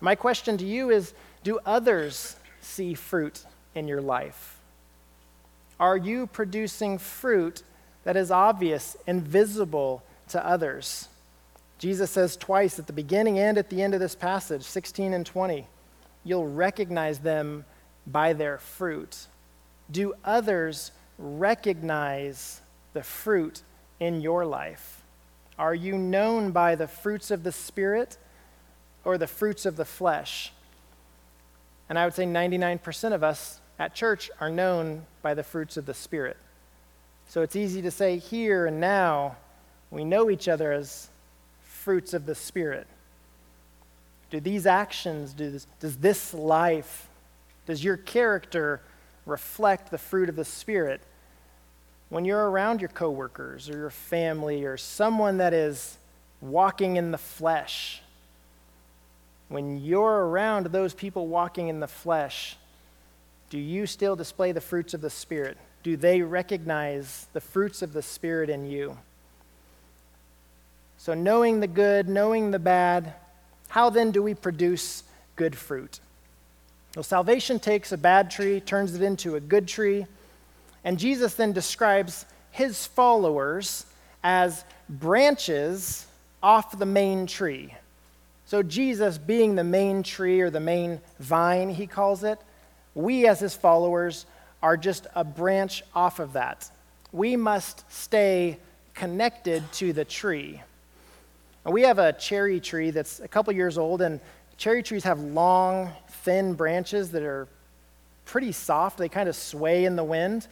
My 0.00 0.14
question 0.14 0.58
to 0.58 0.66
you 0.66 0.90
is 0.90 1.14
do 1.44 1.58
others 1.64 2.36
see 2.60 2.94
fruit 2.94 3.44
in 3.74 3.88
your 3.88 4.00
life? 4.00 4.58
Are 5.78 5.96
you 5.96 6.26
producing 6.26 6.98
fruit 6.98 7.62
that 8.04 8.16
is 8.16 8.30
obvious 8.30 8.96
and 9.06 9.22
visible 9.22 10.02
to 10.28 10.44
others? 10.44 11.08
Jesus 11.78 12.10
says 12.10 12.36
twice 12.36 12.78
at 12.78 12.86
the 12.86 12.92
beginning 12.92 13.38
and 13.38 13.56
at 13.56 13.70
the 13.70 13.82
end 13.82 13.94
of 13.94 14.00
this 14.00 14.16
passage, 14.16 14.62
16 14.62 15.14
and 15.14 15.24
20, 15.24 15.66
you'll 16.24 16.48
recognize 16.48 17.20
them 17.20 17.64
by 18.06 18.32
their 18.32 18.58
fruit. 18.58 19.26
Do 19.90 20.14
others 20.24 20.90
recognize 21.18 22.60
the 22.92 23.02
fruit 23.02 23.62
in 24.00 24.20
your 24.20 24.44
life? 24.44 25.02
Are 25.58 25.74
you 25.74 25.96
known 25.96 26.50
by 26.50 26.74
the 26.74 26.88
fruits 26.88 27.30
of 27.30 27.42
the 27.42 27.52
Spirit 27.52 28.16
or 29.04 29.18
the 29.18 29.26
fruits 29.26 29.66
of 29.66 29.76
the 29.76 29.84
flesh? 29.84 30.52
And 31.88 31.98
I 31.98 32.04
would 32.04 32.14
say 32.14 32.24
99% 32.24 33.12
of 33.12 33.22
us 33.22 33.60
at 33.78 33.94
church 33.94 34.30
are 34.40 34.50
known 34.50 35.06
by 35.22 35.34
the 35.34 35.42
fruits 35.42 35.76
of 35.76 35.86
the 35.86 35.94
Spirit. 35.94 36.36
So 37.28 37.42
it's 37.42 37.56
easy 37.56 37.82
to 37.82 37.90
say 37.90 38.18
here 38.18 38.66
and 38.66 38.80
now, 38.80 39.36
we 39.90 40.04
know 40.04 40.30
each 40.30 40.48
other 40.48 40.72
as 40.72 41.08
fruits 41.62 42.12
of 42.12 42.26
the 42.26 42.34
Spirit. 42.34 42.86
Do 44.30 44.40
these 44.40 44.66
actions, 44.66 45.32
do 45.32 45.50
this, 45.50 45.66
does 45.80 45.96
this 45.96 46.34
life, 46.34 47.08
does 47.66 47.82
your 47.82 47.96
character 47.96 48.80
reflect 49.24 49.90
the 49.90 49.98
fruit 49.98 50.28
of 50.28 50.36
the 50.36 50.44
Spirit? 50.44 51.00
When 52.10 52.24
you're 52.24 52.50
around 52.50 52.80
your 52.80 52.88
coworkers 52.88 53.68
or 53.68 53.76
your 53.76 53.90
family 53.90 54.64
or 54.64 54.76
someone 54.76 55.38
that 55.38 55.54
is 55.54 55.96
walking 56.40 56.96
in 56.96 57.10
the 57.10 57.18
flesh, 57.18 58.02
when 59.48 59.82
you're 59.82 60.26
around 60.26 60.66
those 60.66 60.94
people 60.94 61.26
walking 61.26 61.68
in 61.68 61.80
the 61.80 61.88
flesh, 61.88 62.56
do 63.50 63.58
you 63.58 63.86
still 63.86 64.14
display 64.14 64.52
the 64.52 64.60
fruits 64.60 64.94
of 64.94 65.00
the 65.00 65.10
Spirit? 65.10 65.56
Do 65.82 65.96
they 65.96 66.20
recognize 66.20 67.26
the 67.32 67.40
fruits 67.40 67.80
of 67.80 67.92
the 67.92 68.02
Spirit 68.02 68.50
in 68.50 68.66
you? 68.66 68.98
So, 70.98 71.14
knowing 71.14 71.60
the 71.60 71.66
good, 71.66 72.08
knowing 72.08 72.50
the 72.50 72.58
bad, 72.58 73.14
how 73.68 73.88
then 73.88 74.10
do 74.10 74.22
we 74.22 74.34
produce 74.34 75.04
good 75.36 75.56
fruit? 75.56 76.00
Well, 76.94 77.02
salvation 77.02 77.60
takes 77.60 77.92
a 77.92 77.98
bad 77.98 78.30
tree, 78.30 78.60
turns 78.60 78.94
it 78.94 79.02
into 79.02 79.36
a 79.36 79.40
good 79.40 79.68
tree, 79.68 80.06
and 80.84 80.98
Jesus 80.98 81.34
then 81.34 81.52
describes 81.52 82.26
his 82.50 82.86
followers 82.86 83.86
as 84.22 84.64
branches 84.88 86.06
off 86.42 86.78
the 86.78 86.86
main 86.86 87.26
tree. 87.26 87.72
So, 88.48 88.62
Jesus, 88.62 89.18
being 89.18 89.56
the 89.56 89.62
main 89.62 90.02
tree 90.02 90.40
or 90.40 90.48
the 90.48 90.58
main 90.58 91.02
vine, 91.20 91.68
he 91.68 91.86
calls 91.86 92.24
it, 92.24 92.38
we 92.94 93.26
as 93.26 93.38
his 93.38 93.54
followers 93.54 94.24
are 94.62 94.74
just 94.74 95.06
a 95.14 95.22
branch 95.22 95.82
off 95.94 96.18
of 96.18 96.32
that. 96.32 96.70
We 97.12 97.36
must 97.36 97.84
stay 97.92 98.56
connected 98.94 99.70
to 99.72 99.92
the 99.92 100.06
tree. 100.06 100.62
We 101.66 101.82
have 101.82 101.98
a 101.98 102.14
cherry 102.14 102.58
tree 102.58 102.90
that's 102.90 103.20
a 103.20 103.28
couple 103.28 103.52
years 103.52 103.76
old, 103.76 104.00
and 104.00 104.18
cherry 104.56 104.82
trees 104.82 105.04
have 105.04 105.20
long, 105.20 105.90
thin 106.08 106.54
branches 106.54 107.10
that 107.10 107.22
are 107.22 107.48
pretty 108.24 108.52
soft. 108.52 108.96
They 108.96 109.10
kind 109.10 109.28
of 109.28 109.36
sway 109.36 109.84
in 109.84 109.94
the 109.94 110.04
wind. 110.04 110.48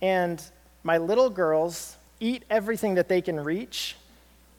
And 0.00 0.42
my 0.82 0.96
little 0.96 1.28
girls 1.28 1.96
eat 2.18 2.44
everything 2.48 2.94
that 2.94 3.08
they 3.10 3.20
can 3.20 3.38
reach 3.38 3.94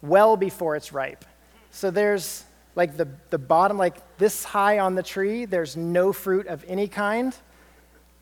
well 0.03 0.37
before 0.37 0.75
it's 0.75 0.93
ripe. 0.93 1.25
So 1.71 1.89
there's 1.89 2.43
like 2.77 2.95
the, 2.95 3.07
the 3.31 3.39
bottom, 3.39 3.77
like 3.77 4.17
this 4.19 4.43
high 4.43 4.77
on 4.77 4.93
the 4.93 5.01
tree, 5.01 5.45
there's 5.45 5.75
no 5.75 6.13
fruit 6.13 6.45
of 6.45 6.63
any 6.67 6.87
kind. 6.87 7.35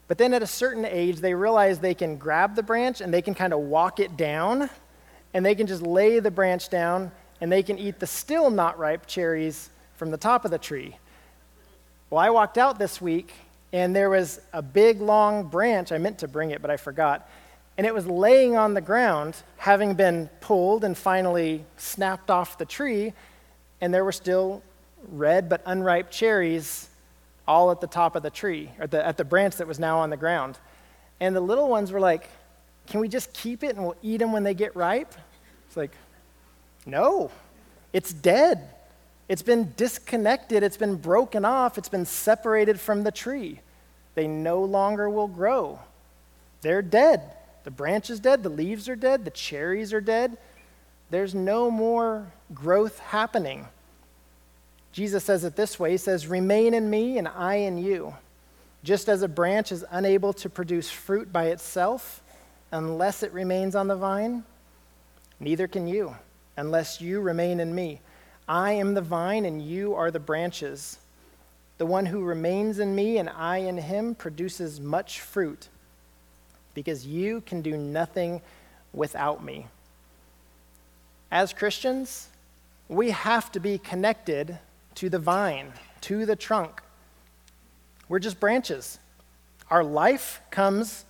But 0.08 0.18
then 0.18 0.34
at 0.34 0.42
a 0.42 0.48
certain 0.48 0.86
age, 0.86 1.18
they 1.18 1.34
realize 1.34 1.80
they 1.80 1.94
can 1.94 2.16
grab 2.16 2.56
the 2.56 2.64
branch 2.64 3.02
and 3.02 3.14
they 3.14 3.22
can 3.22 3.36
kind 3.36 3.54
of 3.54 3.60
walk 3.60 4.00
it 4.00 4.16
down, 4.16 4.70
and 5.34 5.46
they 5.46 5.56
can 5.56 5.68
just 5.68 5.82
lay 5.82 6.20
the 6.20 6.32
branch 6.32 6.70
down 6.70 7.12
and 7.42 7.52
they 7.52 7.62
can 7.62 7.78
eat 7.78 8.00
the 8.00 8.08
still 8.08 8.50
not 8.50 8.80
ripe 8.80 9.06
cherries 9.06 9.70
from 9.98 10.10
the 10.10 10.18
top 10.18 10.46
of 10.46 10.52
the 10.52 10.58
tree. 10.58 10.96
Well, 12.10 12.20
I 12.20 12.30
walked 12.30 12.58
out 12.58 12.80
this 12.80 13.02
week 13.02 13.34
and 13.74 13.94
there 13.94 14.10
was 14.10 14.40
a 14.54 14.62
big 14.62 15.02
long 15.02 15.50
branch. 15.50 15.92
I 15.92 15.98
meant 15.98 16.20
to 16.20 16.30
bring 16.30 16.52
it, 16.52 16.62
but 16.62 16.72
I 16.72 16.78
forgot. 16.78 17.30
And 17.78 17.86
it 17.86 17.94
was 17.94 18.08
laying 18.08 18.56
on 18.56 18.74
the 18.74 18.80
ground, 18.80 19.36
having 19.58 19.96
been 19.96 20.30
pulled 20.40 20.86
and 20.86 20.98
finally 20.98 21.66
snapped 21.76 22.32
off 22.32 22.58
the 22.58 22.66
tree 22.66 23.12
and 23.82 23.94
there 23.94 24.06
were 24.06 24.12
still 24.12 24.64
red 25.10 25.50
but 25.50 25.62
unripe 25.66 26.12
cherries 26.12 26.90
all 27.48 27.72
at 27.72 27.80
the 27.82 27.88
top 27.88 28.16
of 28.16 28.24
the 28.24 28.30
tree, 28.30 28.72
or 28.80 28.88
the, 28.88 29.06
at 29.06 29.18
the 29.18 29.24
branch 29.24 29.58
that 29.58 29.68
was 29.68 29.80
now 29.80 30.00
on 30.00 30.10
the 30.10 30.18
ground. 30.18 30.58
And 31.20 31.36
the 31.36 31.42
little 31.42 31.70
ones 31.70 31.92
were 31.92 32.00
like, 32.00 32.28
Can 32.88 33.00
we 33.00 33.08
just 33.08 33.34
keep 33.34 33.64
it 33.64 33.76
and 33.76 33.86
we'll 33.86 33.96
eat 34.02 34.18
them 34.18 34.32
when 34.32 34.44
they 34.44 34.54
get 34.54 34.76
ripe? 34.76 35.14
It's 35.68 35.78
like, 35.78 35.92
No, 36.86 37.32
it's 37.94 38.12
dead. 38.12 38.70
It's 39.28 39.42
been 39.42 39.74
disconnected, 39.76 40.62
it's 40.62 40.78
been 40.78 40.96
broken 40.96 41.46
off, 41.46 41.78
it's 41.80 41.90
been 41.90 42.06
separated 42.06 42.80
from 42.80 43.04
the 43.04 43.12
tree. 43.12 43.60
They 44.14 44.28
no 44.28 44.64
longer 44.64 45.10
will 45.10 45.28
grow. 45.28 45.80
They're 46.62 46.84
dead. 46.84 47.22
The 47.64 47.72
branch 47.72 48.12
is 48.12 48.20
dead, 48.20 48.44
the 48.44 48.50
leaves 48.50 48.88
are 48.88 48.96
dead, 48.96 49.26
the 49.26 49.32
cherries 49.32 49.94
are 49.94 50.02
dead. 50.02 50.38
There's 51.10 51.36
no 51.36 51.70
more 51.70 52.32
growth 52.54 53.00
happening. 53.00 53.68
Jesus 54.92 55.24
says 55.24 55.44
it 55.44 55.56
this 55.56 55.80
way 55.80 55.92
He 55.92 55.98
says, 55.98 56.28
Remain 56.28 56.74
in 56.74 56.90
me 56.90 57.18
and 57.18 57.28
I 57.28 57.56
in 57.56 57.78
you. 57.78 58.16
Just 58.84 59.10
as 59.10 59.22
a 59.22 59.28
branch 59.28 59.72
is 59.72 59.84
unable 59.92 60.34
to 60.34 60.50
produce 60.50 60.90
fruit 60.90 61.34
by 61.34 61.46
itself 61.46 62.22
unless 62.72 63.24
it 63.24 63.34
remains 63.34 63.76
on 63.76 63.88
the 63.88 63.96
vine, 63.96 64.44
neither 65.40 65.68
can 65.68 65.88
you 65.88 66.16
unless 66.58 67.02
you 67.02 67.20
remain 67.20 67.60
in 67.60 67.74
me. 67.74 68.00
I 68.48 68.74
am 68.74 68.94
the 68.94 69.02
vine 69.02 69.46
and 69.46 69.62
you 69.62 69.96
are 69.96 70.12
the 70.12 70.20
branches. 70.20 71.00
The 71.78 71.86
one 71.86 72.06
who 72.06 72.24
remains 72.24 72.80
in 72.80 72.96
me 72.96 73.18
and 73.18 73.30
I 73.30 73.58
in 73.58 73.78
him 73.78 74.16
produces 74.16 74.80
much 74.80 75.20
fruit 75.20 75.68
because 76.74 77.06
you 77.06 77.42
can 77.42 77.62
do 77.62 77.76
nothing 77.76 78.42
without 78.94 79.44
me 79.44 79.68
as 81.32 81.54
Christians, 81.54 82.30
we 82.88 83.12
have 83.12 83.52
to 83.54 83.60
be 83.60 83.78
connected 83.78 84.58
to 84.96 85.10
the 85.10 85.20
vine, 85.20 85.74
to 86.02 86.26
the 86.26 86.36
trunk. 86.36 86.82
We're 88.08 88.20
just 88.20 88.40
branches. 88.40 89.00
Our 89.70 89.84
life 89.84 90.42
comes 90.52 91.06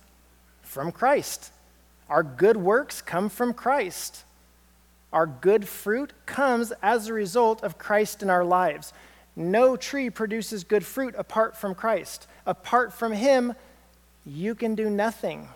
from 0.62 0.92
Christ. 0.92 1.52
Our 2.08 2.22
good 2.22 2.56
works 2.56 3.02
come 3.02 3.28
from 3.28 3.52
Christ. 3.52 4.24
Our 5.12 5.26
good 5.26 5.68
fruit 5.68 6.12
comes 6.24 6.72
as 6.82 7.08
a 7.08 7.12
result 7.12 7.62
of 7.62 7.78
Christ 7.78 8.22
in 8.22 8.30
our 8.30 8.44
lives. 8.44 8.92
No 9.34 9.76
tree 9.76 10.08
produces 10.10 10.64
good 10.64 10.84
fruit 10.84 11.14
apart 11.16 11.56
from 11.56 11.74
Christ. 11.74 12.26
Apart 12.46 12.92
from 12.92 13.12
Him, 13.12 13.54
you 14.24 14.54
can 14.54 14.74
do 14.74 14.88
nothing. 14.88 15.48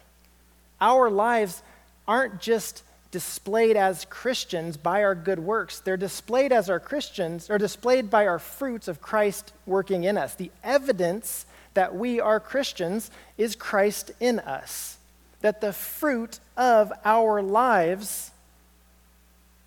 Our 0.80 1.10
lives 1.10 1.62
aren't 2.06 2.40
just 2.40 2.82
displayed 3.10 3.76
as 3.76 4.04
Christians 4.04 4.76
by 4.76 5.02
our 5.02 5.14
good 5.14 5.38
works. 5.38 5.80
They're 5.80 5.96
displayed 5.96 6.52
as 6.52 6.70
our 6.70 6.80
Christians, 6.80 7.50
or 7.50 7.58
displayed 7.58 8.10
by 8.10 8.26
our 8.26 8.38
fruits 8.38 8.88
of 8.88 9.02
Christ 9.02 9.52
working 9.66 10.04
in 10.04 10.16
us. 10.16 10.34
The 10.34 10.50
evidence 10.62 11.46
that 11.74 11.94
we 11.94 12.20
are 12.20 12.40
Christians 12.40 13.10
is 13.36 13.56
Christ 13.56 14.12
in 14.20 14.38
us. 14.38 14.98
That 15.40 15.60
the 15.60 15.72
fruit 15.72 16.38
of 16.56 16.92
our 17.04 17.42
lives 17.42 18.30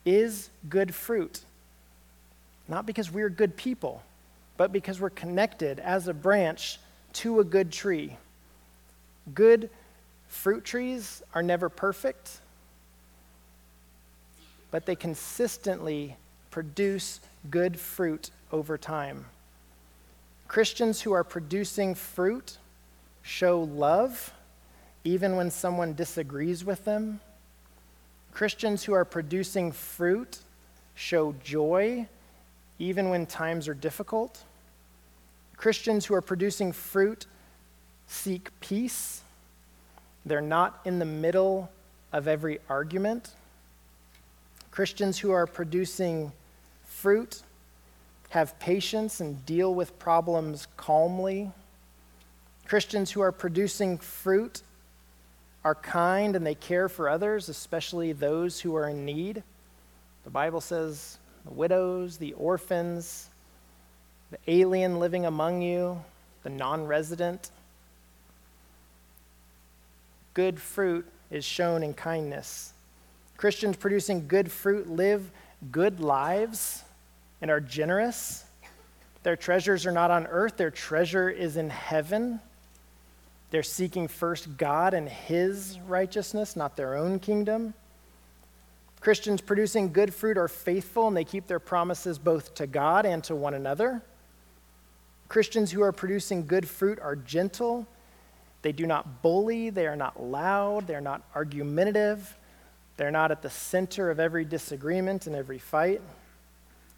is 0.05 0.49
good 0.69 0.93
fruit. 0.93 1.41
Not 2.67 2.85
because 2.85 3.11
we're 3.11 3.29
good 3.29 3.57
people, 3.57 4.03
but 4.55 4.71
because 4.71 5.01
we're 5.01 5.09
connected 5.09 5.79
as 5.79 6.07
a 6.07 6.13
branch 6.13 6.79
to 7.13 7.39
a 7.39 7.43
good 7.43 7.71
tree. 7.71 8.15
Good 9.33 9.69
fruit 10.27 10.63
trees 10.63 11.21
are 11.33 11.43
never 11.43 11.69
perfect 11.69 12.39
but 14.73 14.87
they 14.87 14.95
consistently 14.95 16.17
produce 16.49 17.19
good 17.51 17.79
fruit 17.79 18.31
over 18.51 18.75
time. 18.75 19.23
Christians 20.47 20.99
who 20.99 21.11
are 21.11 21.23
producing 21.23 21.93
fruit 21.93 22.57
show 23.21 23.61
love 23.61 24.33
even 25.03 25.35
when 25.35 25.51
someone 25.51 25.93
disagrees 25.93 26.65
with 26.65 26.83
them. 26.85 27.19
Christians 28.31 28.83
who 28.83 28.93
are 28.93 29.05
producing 29.05 29.71
fruit 29.71 30.39
show 30.95 31.35
joy 31.43 32.07
even 32.79 33.11
when 33.11 33.27
times 33.27 33.67
are 33.67 33.75
difficult. 33.75 34.43
Christians 35.55 36.07
who 36.07 36.15
are 36.15 36.21
producing 36.21 36.71
fruit 36.71 37.27
seek 38.07 38.49
peace. 38.59 39.21
They're 40.25 40.41
not 40.41 40.81
in 40.83 40.97
the 40.97 41.05
middle 41.05 41.69
of 42.11 42.27
every 42.27 42.57
argument. 42.67 43.35
Christians 44.73 45.19
who 45.19 45.29
are 45.29 45.45
producing 45.45 46.31
fruit 46.83 47.43
have 48.29 48.57
patience 48.57 49.19
and 49.19 49.45
deal 49.45 49.75
with 49.75 49.99
problems 49.99 50.67
calmly. 50.77 51.51
Christians 52.65 53.11
who 53.11 53.21
are 53.21 53.31
producing 53.31 53.99
fruit 53.99 54.63
are 55.63 55.75
kind 55.75 56.35
and 56.35 56.43
they 56.43 56.55
care 56.55 56.89
for 56.89 57.07
others, 57.07 57.49
especially 57.49 58.13
those 58.13 58.59
who 58.59 58.75
are 58.75 58.89
in 58.89 59.05
need. 59.05 59.43
The 60.23 60.31
Bible 60.31 60.59
says 60.59 61.19
the 61.45 61.53
widows, 61.53 62.17
the 62.17 62.33
orphans, 62.33 63.29
the 64.31 64.39
alien 64.47 64.99
living 64.99 65.27
among 65.27 65.61
you, 65.61 66.01
the 66.41 66.49
non 66.49 66.83
resident. 66.87 67.51
Good 70.33 70.59
fruit 70.59 71.05
is 71.29 71.45
shown 71.45 71.83
in 71.83 71.93
kindness. 71.93 72.72
Christians 73.37 73.75
producing 73.75 74.27
good 74.27 74.51
fruit 74.51 74.89
live 74.89 75.31
good 75.71 75.99
lives 75.99 76.83
and 77.41 77.49
are 77.49 77.59
generous. 77.59 78.45
Their 79.23 79.35
treasures 79.35 79.85
are 79.85 79.91
not 79.91 80.11
on 80.11 80.27
earth, 80.27 80.57
their 80.57 80.71
treasure 80.71 81.29
is 81.29 81.57
in 81.57 81.69
heaven. 81.69 82.39
They're 83.51 83.63
seeking 83.63 84.07
first 84.07 84.57
God 84.57 84.93
and 84.93 85.07
His 85.07 85.79
righteousness, 85.87 86.55
not 86.55 86.75
their 86.75 86.95
own 86.95 87.19
kingdom. 87.19 87.73
Christians 88.99 89.41
producing 89.41 89.91
good 89.91 90.13
fruit 90.13 90.37
are 90.37 90.47
faithful 90.47 91.07
and 91.07 91.15
they 91.15 91.25
keep 91.25 91.45
their 91.45 91.59
promises 91.59 92.17
both 92.17 92.55
to 92.55 92.65
God 92.65 93.05
and 93.05 93.23
to 93.25 93.35
one 93.35 93.53
another. 93.53 94.01
Christians 95.27 95.71
who 95.71 95.81
are 95.81 95.91
producing 95.91 96.47
good 96.47 96.67
fruit 96.67 96.99
are 96.99 97.15
gentle. 97.15 97.85
They 98.61 98.71
do 98.71 98.87
not 98.87 99.21
bully. 99.21 99.69
They 99.69 99.87
are 99.87 99.95
not 99.95 100.23
loud. 100.23 100.87
They're 100.87 101.01
not 101.01 101.21
argumentative. 101.35 102.37
They're 102.97 103.11
not 103.11 103.31
at 103.31 103.41
the 103.41 103.49
center 103.49 104.11
of 104.11 104.19
every 104.19 104.45
disagreement 104.45 105.27
and 105.27 105.35
every 105.35 105.59
fight. 105.59 106.01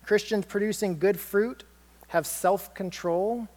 Christians 0.05 0.45
producing 0.45 0.99
good 0.99 1.19
fruit 1.19 1.63
have 2.07 2.27
self 2.27 2.73
control. 2.73 3.47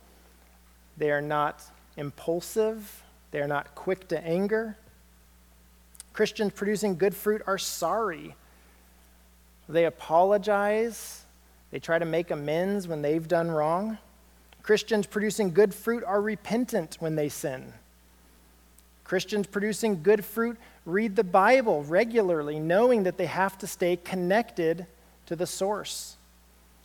They 0.97 1.11
are 1.11 1.21
not 1.21 1.63
impulsive, 1.97 3.03
they're 3.31 3.49
not 3.49 3.75
quick 3.75 4.09
to 4.09 4.25
anger. 4.25 4.77
Christians 6.13 6.53
producing 6.53 6.97
good 6.97 7.15
fruit 7.15 7.43
are 7.47 7.59
sorry. 7.59 8.35
They 9.69 9.85
apologize, 9.85 11.25
they 11.71 11.79
try 11.79 11.99
to 11.99 12.05
make 12.05 12.31
amends 12.31 12.89
when 12.89 13.03
they've 13.03 13.29
done 13.29 13.51
wrong. 13.51 13.99
Christians 14.63 15.07
producing 15.07 15.53
good 15.53 15.75
fruit 15.75 16.03
are 16.05 16.21
repentant 16.21 16.97
when 16.99 17.15
they 17.15 17.29
sin. 17.29 17.73
Christians 19.05 19.47
producing 19.47 20.03
good 20.03 20.25
fruit 20.25 20.59
read 20.89 21.17
the 21.17 21.25
Bible 21.25 21.85
regularly, 21.85 22.59
knowing 22.59 23.03
that 23.03 23.19
they 23.19 23.27
have 23.27 23.59
to 23.59 23.67
stay 23.67 23.97
connected 23.97 24.87
to 25.27 25.37
the 25.37 25.47
source. 25.47 26.17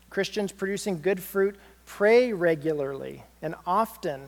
Christians 0.09 0.51
producing 0.51 1.01
good 1.01 1.23
fruit 1.23 1.55
pray 1.85 2.33
regularly 2.33 3.23
and 3.41 3.55
often 3.65 4.21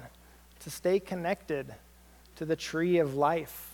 to 0.61 0.69
stay 0.69 0.99
connected 0.99 1.75
to 2.37 2.45
the 2.45 2.55
tree 2.55 2.99
of 2.99 3.15
life. 3.15 3.73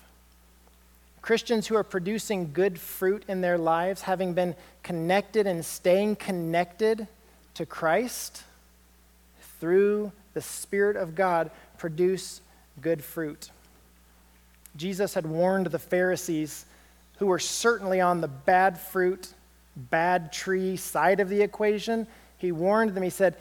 Christians 1.22 1.68
who 1.68 1.76
are 1.76 1.84
producing 1.84 2.52
good 2.52 2.80
fruit 2.80 3.24
in 3.28 3.42
their 3.42 3.60
lives, 3.60 4.02
having 4.02 4.34
been 4.34 4.56
connected 4.82 5.46
and 5.46 5.64
staying 5.64 6.16
connected 6.16 7.08
to 7.54 7.66
Christ 7.66 8.44
through 9.60 10.12
the 10.34 10.42
Spirit 10.42 10.96
of 10.96 11.14
God, 11.14 11.52
produce 11.78 12.42
good 12.82 13.04
fruit. 13.04 13.52
Jesus 14.76 15.14
had 15.14 15.26
warned 15.26 15.68
the 15.68 15.80
Pharisees, 15.80 16.66
who 17.18 17.28
were 17.28 17.40
certainly 17.40 18.02
on 18.02 18.22
the 18.22 18.28
bad 18.28 18.80
fruit, 18.80 19.34
bad 19.76 20.32
tree 20.32 20.76
side 20.76 21.20
of 21.20 21.30
the 21.30 21.42
equation. 21.42 22.08
He 22.38 22.52
warned 22.52 22.94
them, 22.94 23.04
he 23.04 23.10
said, 23.10 23.36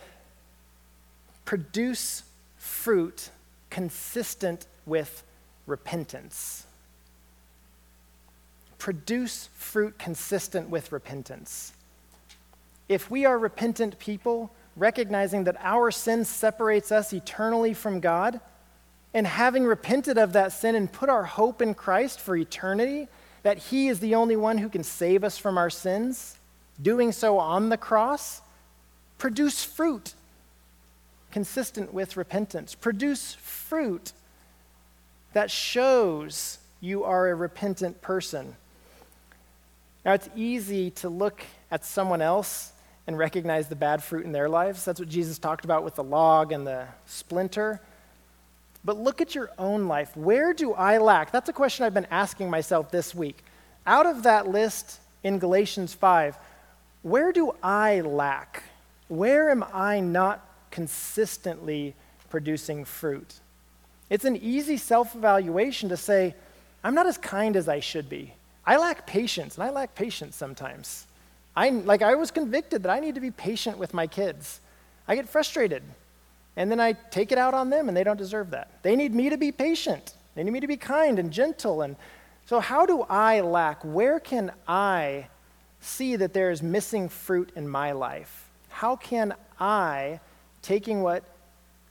Produce 1.45 2.23
fruit 2.57 3.31
consistent 3.71 4.67
with 4.87 5.23
repentance. 5.67 6.67
Produce 8.79 9.49
fruit 9.55 9.99
consistent 9.99 10.69
with 10.69 10.93
repentance. 10.93 11.73
If 12.89 13.11
we 13.11 13.25
are 13.25 13.39
repentant 13.39 13.99
people, 13.99 14.51
recognizing 14.77 15.45
that 15.45 15.57
our 15.61 15.91
sin 15.91 16.25
separates 16.25 16.91
us 16.91 17.13
eternally 17.13 17.75
from 17.75 18.01
God, 18.01 18.41
and 19.13 19.27
having 19.27 19.65
repented 19.65 20.19
of 20.19 20.33
that 20.35 20.53
sin 20.53 20.75
and 20.75 20.91
put 20.91 21.09
our 21.09 21.25
hope 21.25 21.61
in 21.61 21.75
Christ 21.75 22.21
for 22.21 22.37
eternity, 22.37 23.09
that 23.43 23.59
He 23.59 23.89
is 23.89 24.01
the 24.01 24.15
only 24.15 24.37
one 24.37 24.59
who 24.59 24.69
can 24.69 24.85
save 24.85 25.25
us 25.25 25.39
from 25.39 25.59
our 25.59 25.71
sins, 25.71 26.39
doing 26.81 27.13
so 27.13 27.39
on 27.39 27.69
the 27.69 27.77
cross, 27.77 28.41
produce 29.19 29.65
fruit 29.65 30.15
consistent 31.31 31.93
with 31.93 32.17
repentance. 32.17 32.75
Produce 32.75 33.35
fruit 33.35 34.13
that 35.33 35.51
shows 35.51 36.59
you 36.81 37.05
are 37.05 37.29
a 37.29 37.35
repentant 37.35 38.01
person. 38.03 38.57
Now, 40.05 40.15
it's 40.15 40.29
easy 40.35 40.91
to 40.93 41.09
look 41.09 41.43
at 41.71 41.85
someone 41.85 42.23
else 42.23 42.73
and 43.07 43.19
recognize 43.19 43.69
the 43.69 43.77
bad 43.77 44.03
fruit 44.03 44.25
in 44.25 44.33
their 44.33 44.49
lives. 44.49 44.85
That's 44.85 44.99
what 44.99 45.09
Jesus 45.09 45.39
talked 45.39 45.65
about 45.65 45.85
with 45.85 45.95
the 45.95 46.05
log 46.05 46.53
and 46.53 46.67
the 46.67 46.87
splinter. 47.07 47.81
But 48.85 48.97
look 48.97 49.21
at 49.21 49.35
your 49.35 49.51
own 49.59 49.89
life. 49.89 50.17
Where 50.17 50.53
do 50.53 50.73
I 50.73 50.99
lack? 50.99 51.33
That's 51.33 51.49
a 51.49 51.53
question 51.53 51.85
I've 51.85 51.95
been 51.95 52.07
asking 52.11 52.49
myself 52.51 52.91
this 52.91 53.15
week. 53.15 53.45
Out 53.87 54.07
of 54.07 54.23
that 54.23 54.49
list 54.49 55.01
in 55.23 55.39
Galatians 55.39 55.95
5, 55.95 56.37
where 57.03 57.33
do 57.33 57.55
I 57.63 58.01
lack? 58.01 58.63
Where 59.09 59.51
am 59.51 59.65
I 59.73 60.01
not 60.01 60.47
consistently 60.71 61.95
producing 62.31 62.85
fruit. 62.85 63.35
It's 64.09 64.25
an 64.25 64.37
easy 64.37 64.77
self 64.77 65.15
evaluation 65.15 65.89
to 65.91 65.97
say, 65.97 66.35
I'm 66.83 66.95
not 66.95 67.07
as 67.07 67.19
kind 67.19 67.57
as 67.57 67.69
I 67.69 67.81
should 67.81 68.09
be. 68.09 68.33
I 68.65 68.77
lack 68.77 69.07
patience, 69.07 69.57
and 69.57 69.65
I 69.65 69.71
lack 69.71 69.95
patience 69.95 70.37
sometimes. 70.37 71.07
I, 71.57 71.71
like, 71.71 72.03
I 72.03 72.15
was 72.15 72.31
convicted 72.31 72.85
that 72.85 72.91
I 72.91 73.01
need 73.01 73.17
to 73.17 73.21
be 73.21 73.31
patient 73.31 73.77
with 73.77 73.93
my 73.93 74.07
kids. 74.07 74.61
I 75.09 75.17
get 75.17 75.29
frustrated, 75.29 75.83
and 76.57 76.71
then 76.71 76.81
I 76.81 76.93
take 76.93 77.33
it 77.33 77.39
out 77.39 77.55
on 77.55 77.71
them, 77.71 77.89
and 77.89 77.97
they 77.97 78.05
don't 78.05 78.17
deserve 78.17 78.51
that. 78.51 78.71
They 78.83 78.97
need 78.97 79.15
me 79.15 79.31
to 79.31 79.37
be 79.37 79.53
patient, 79.53 80.15
they 80.35 80.43
need 80.43 80.53
me 80.53 80.61
to 80.61 80.69
be 80.69 80.77
kind 80.77 81.19
and 81.19 81.31
gentle. 81.33 81.83
And 81.83 81.97
so, 82.47 82.61
how 82.61 82.87
do 82.87 83.03
I 83.03 83.41
lack? 83.41 83.83
Where 83.85 84.21
can 84.21 84.53
I 84.67 85.29
see 85.81 86.17
that 86.17 86.33
there 86.33 86.51
is 86.51 86.63
missing 86.63 87.09
fruit 87.09 87.53
in 87.57 87.69
my 87.69 87.93
life? 87.93 88.49
How 88.69 88.97
can 88.97 89.35
I 89.59 90.21
taking 90.63 91.03
what 91.03 91.25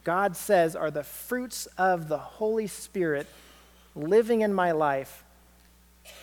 God 0.03 0.35
says 0.35 0.75
are 0.75 0.91
the 0.91 1.03
fruits 1.03 1.67
of 1.77 2.07
the 2.07 2.17
Holy 2.17 2.67
Spirit 2.67 3.27
living 3.95 4.41
in 4.41 4.53
my 4.53 4.71
life. 4.71 5.23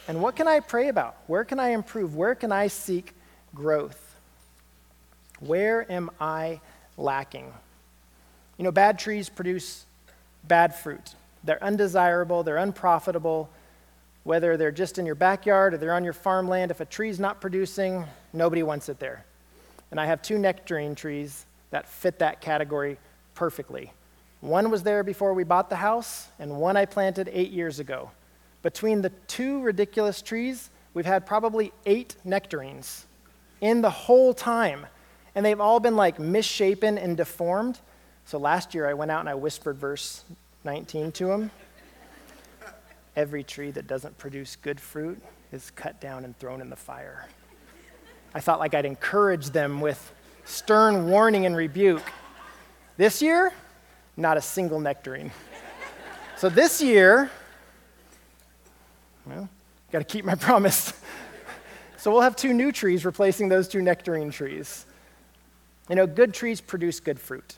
And 0.09 0.23
what 0.23 0.37
can 0.37 0.49
I 0.49 0.61
pray 0.61 0.89
about? 0.89 1.17
Where 1.27 1.45
can 1.45 1.61
I 1.61 1.69
improve? 1.69 2.17
Where 2.17 2.35
can 2.35 2.53
I 2.53 2.69
seek 2.69 3.13
growth? 3.55 4.17
Where 5.41 5.91
am 5.91 6.11
I 6.21 6.61
lacking? 6.97 7.53
You 8.59 8.65
know, 8.65 8.73
bad 8.73 8.99
trees 8.99 9.29
produce 9.29 9.85
bad 10.45 10.75
fruit. 10.75 11.15
They're 11.45 11.63
undesirable, 11.63 12.43
they're 12.43 12.57
unprofitable, 12.57 13.49
whether 14.25 14.57
they're 14.57 14.73
just 14.73 14.99
in 14.99 15.07
your 15.07 15.15
backyard 15.15 15.75
or 15.75 15.77
they're 15.77 15.95
on 15.95 16.05
your 16.05 16.13
farmland. 16.13 16.71
If 16.71 16.81
a 16.81 16.85
tree's 16.85 17.21
not 17.21 17.41
producing, 17.41 18.05
nobody 18.33 18.63
wants 18.63 18.89
it 18.89 18.99
there. 18.99 19.25
And 19.91 20.01
I 20.01 20.07
have 20.07 20.23
two 20.23 20.39
nectarine 20.39 20.95
trees 20.95 21.47
that 21.71 21.89
fit 21.89 22.19
that 22.19 22.41
category 22.41 22.99
perfectly. 23.35 23.93
One 24.41 24.71
was 24.71 24.83
there 24.83 25.03
before 25.03 25.35
we 25.35 25.45
bought 25.45 25.71
the 25.71 25.77
house, 25.77 26.29
and 26.39 26.59
one 26.59 26.77
I 26.77 26.85
planted 26.85 27.29
eight 27.33 27.51
years 27.51 27.79
ago. 27.79 28.11
Between 28.63 29.03
the 29.03 29.11
two 29.29 29.61
ridiculous 29.63 30.23
trees, 30.23 30.71
we've 30.93 31.07
had 31.07 31.27
probably 31.27 31.73
eight 31.85 32.17
nectarines 32.25 33.07
in 33.61 33.81
the 33.81 33.91
whole 33.91 34.35
time. 34.35 34.87
And 35.35 35.45
they've 35.45 35.61
all 35.61 35.81
been 35.81 35.97
like 35.97 36.19
misshapen 36.19 36.99
and 36.99 37.17
deformed. 37.17 37.79
So 38.27 38.39
last 38.39 38.75
year 38.75 38.89
I 38.89 38.95
went 38.95 39.13
out 39.13 39.21
and 39.21 39.29
I 39.29 39.37
whispered 39.37 39.79
verse 39.79 40.25
19 40.65 41.13
to 41.13 41.27
them. 41.27 41.51
Every 43.15 43.45
tree 43.45 43.71
that 43.71 43.87
doesn't 43.87 44.19
produce 44.19 44.57
good 44.57 44.81
fruit 44.81 45.23
is 45.53 45.71
cut 45.71 46.01
down 46.01 46.25
and 46.25 46.37
thrown 46.39 46.61
in 46.61 46.69
the 46.69 46.77
fire. 46.77 47.29
I 48.35 48.41
thought 48.41 48.59
like 48.59 48.75
I'd 48.75 48.85
encourage 48.85 49.51
them 49.51 49.81
with 49.81 50.13
stern 50.45 51.09
warning 51.09 51.47
and 51.47 51.57
rebuke. 51.57 52.03
This 52.97 53.23
year, 53.23 53.53
not 54.17 54.37
a 54.37 54.43
single 54.43 54.81
nectarine. 54.81 55.31
So 56.37 56.49
this 56.49 56.83
year, 56.83 57.31
well, 59.25 59.49
got 59.93 60.01
to 60.01 60.05
keep 60.05 60.25
my 60.25 60.35
promise. 60.49 60.93
so 61.97 62.11
we'll 62.11 62.23
have 62.23 62.35
two 62.35 62.53
new 62.53 62.73
trees 62.73 63.05
replacing 63.05 63.49
those 63.49 63.69
two 63.69 63.83
nectarine 63.83 64.33
trees. 64.33 64.85
You 65.89 65.95
know, 65.95 66.09
good 66.09 66.35
trees 66.35 66.61
produce 66.61 66.99
good 66.99 67.21
fruit, 67.21 67.57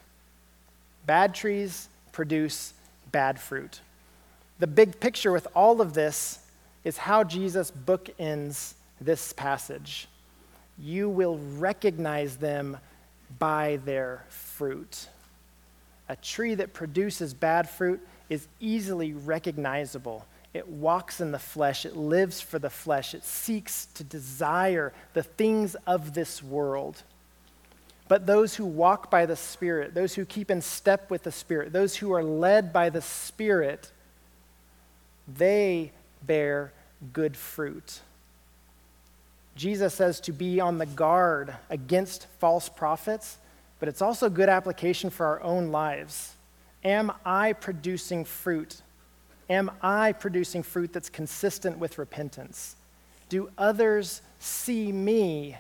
bad 1.09 1.35
trees 1.35 1.89
produce 2.13 2.75
bad 3.11 3.41
fruit. 3.41 3.81
The 4.59 4.67
big 4.67 5.01
picture 5.01 5.33
with 5.33 5.49
all 5.57 5.81
of 5.81 5.95
this 5.95 6.39
is 6.85 6.99
how 6.99 7.25
Jesus 7.25 7.71
bookends 7.73 8.75
this 9.01 9.33
passage. 9.33 10.07
You 10.79 11.09
will 11.09 11.39
recognize 11.57 12.37
them 12.37 12.77
by 13.39 13.81
their 13.87 14.27
fruit. 14.29 15.09
A 16.11 16.17
tree 16.17 16.55
that 16.55 16.75
produces 16.75 17.33
bad 17.33 17.71
fruit 17.71 18.07
is 18.29 18.47
easily 18.61 19.15
recognizable. 19.15 20.27
It 20.53 20.69
walks 20.69 21.23
in 21.23 21.33
the 21.33 21.39
flesh, 21.39 21.87
it 21.87 21.97
lives 21.97 22.41
for 22.43 22.59
the 22.59 22.71
flesh, 22.71 23.15
it 23.15 23.25
seeks 23.25 23.87
to 23.95 24.05
desire 24.05 24.93
the 25.15 25.23
things 25.23 25.75
of 25.87 26.13
this 26.13 26.43
world. 26.43 27.03
But 28.09 28.27
those 28.27 28.55
who 28.55 28.65
walk 28.65 29.11
by 29.11 29.27
the 29.27 29.37
Spirit, 29.37 29.95
those 29.95 30.15
who 30.15 30.25
keep 30.25 30.51
in 30.51 30.63
step 30.63 31.11
with 31.11 31.23
the 31.23 31.33
Spirit, 31.33 31.73
those 31.73 31.97
who 31.97 32.13
are 32.13 32.25
led 32.25 32.73
by 32.73 32.89
the 32.89 33.03
Spirit, 33.03 33.93
they 35.37 35.93
bear 36.27 36.73
good 37.13 37.37
fruit. 37.37 38.01
Jesus 39.55 39.93
says 39.93 40.21
to 40.21 40.33
be 40.33 40.59
on 40.61 40.79
the 40.79 40.87
guard 40.87 41.55
against 41.69 42.27
false 42.39 42.69
prophets, 42.69 43.37
but 43.79 43.89
it's 43.89 44.01
also 44.01 44.31
good 44.31 44.49
application 44.49 45.11
for 45.11 45.27
our 45.27 45.43
own 45.43 45.71
lives. 45.71 46.35
Am 46.85 47.13
I 47.25 47.53
producing 47.53 48.25
fruit? 48.25 48.81
Am 49.51 49.71
I 49.83 50.13
producing 50.13 50.63
fruit 50.63 50.93
that's 50.93 51.11
consistent 51.11 51.79
with 51.79 51.99
repentance? 51.99 52.77
Do 53.29 53.51
others 53.59 54.23
see 54.39 54.93
me 54.93 55.57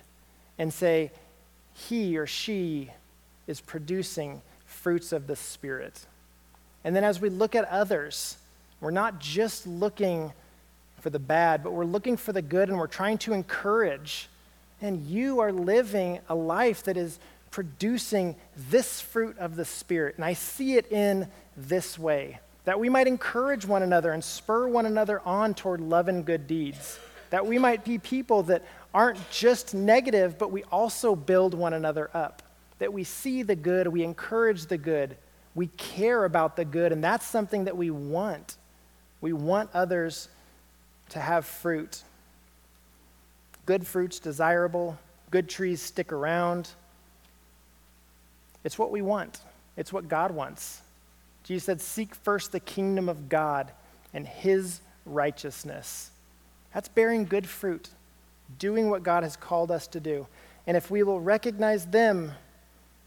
and 0.58 0.72
say, 0.72 1.10
he 1.78 2.18
or 2.18 2.26
she 2.26 2.90
is 3.46 3.60
producing 3.60 4.42
fruits 4.66 5.12
of 5.12 5.26
the 5.26 5.36
Spirit? 5.36 6.06
And 6.84 6.94
then 6.94 7.04
as 7.04 7.20
we 7.20 7.28
look 7.28 7.54
at 7.54 7.64
others, 7.66 8.36
we're 8.80 8.90
not 8.90 9.18
just 9.18 9.66
looking 9.66 10.32
for 11.00 11.10
the 11.10 11.18
bad, 11.18 11.62
but 11.62 11.72
we're 11.72 11.84
looking 11.84 12.16
for 12.16 12.32
the 12.32 12.42
good 12.42 12.68
and 12.68 12.78
we're 12.78 12.86
trying 12.86 13.18
to 13.18 13.32
encourage. 13.32 14.28
And 14.80 15.06
you 15.06 15.40
are 15.40 15.52
living 15.52 16.20
a 16.28 16.34
life 16.34 16.84
that 16.84 16.96
is 16.96 17.18
producing 17.50 18.36
this 18.70 19.00
fruit 19.00 19.38
of 19.38 19.56
the 19.56 19.64
Spirit. 19.64 20.16
And 20.16 20.24
I 20.24 20.34
see 20.34 20.76
it 20.76 20.90
in 20.92 21.28
this 21.56 21.98
way 21.98 22.40
that 22.64 22.78
we 22.78 22.90
might 22.90 23.06
encourage 23.06 23.64
one 23.64 23.82
another 23.82 24.12
and 24.12 24.22
spur 24.22 24.68
one 24.68 24.84
another 24.84 25.20
on 25.24 25.54
toward 25.54 25.80
love 25.80 26.06
and 26.08 26.24
good 26.24 26.46
deeds. 26.46 26.98
That 27.30 27.46
we 27.46 27.58
might 27.58 27.82
be 27.82 27.98
people 27.98 28.42
that 28.44 28.62
aren't 28.94 29.18
just 29.30 29.74
negative, 29.74 30.38
but 30.38 30.50
we 30.50 30.64
also 30.64 31.14
build 31.14 31.54
one 31.54 31.72
another 31.72 32.10
up. 32.14 32.42
That 32.78 32.92
we 32.92 33.04
see 33.04 33.42
the 33.42 33.56
good, 33.56 33.88
we 33.88 34.02
encourage 34.02 34.66
the 34.66 34.78
good, 34.78 35.16
we 35.54 35.66
care 35.76 36.24
about 36.24 36.56
the 36.56 36.64
good, 36.64 36.92
and 36.92 37.02
that's 37.02 37.26
something 37.26 37.64
that 37.64 37.76
we 37.76 37.90
want. 37.90 38.56
We 39.20 39.32
want 39.32 39.70
others 39.74 40.28
to 41.10 41.20
have 41.20 41.44
fruit. 41.44 42.02
Good 43.66 43.86
fruit's 43.86 44.18
desirable, 44.18 44.96
good 45.30 45.48
trees 45.48 45.82
stick 45.82 46.12
around. 46.12 46.68
It's 48.64 48.78
what 48.78 48.90
we 48.90 49.02
want, 49.02 49.40
it's 49.76 49.92
what 49.92 50.08
God 50.08 50.30
wants. 50.30 50.82
Jesus 51.42 51.64
said, 51.64 51.80
Seek 51.80 52.14
first 52.14 52.52
the 52.52 52.60
kingdom 52.60 53.08
of 53.08 53.28
God 53.28 53.72
and 54.12 54.26
his 54.26 54.80
righteousness. 55.06 56.10
That's 56.74 56.88
bearing 56.88 57.24
good 57.24 57.48
fruit, 57.48 57.88
doing 58.58 58.90
what 58.90 59.02
God 59.02 59.22
has 59.22 59.36
called 59.36 59.70
us 59.70 59.86
to 59.88 60.00
do. 60.00 60.26
And 60.66 60.76
if 60.76 60.90
we 60.90 61.02
will 61.02 61.20
recognize 61.20 61.86
them 61.86 62.32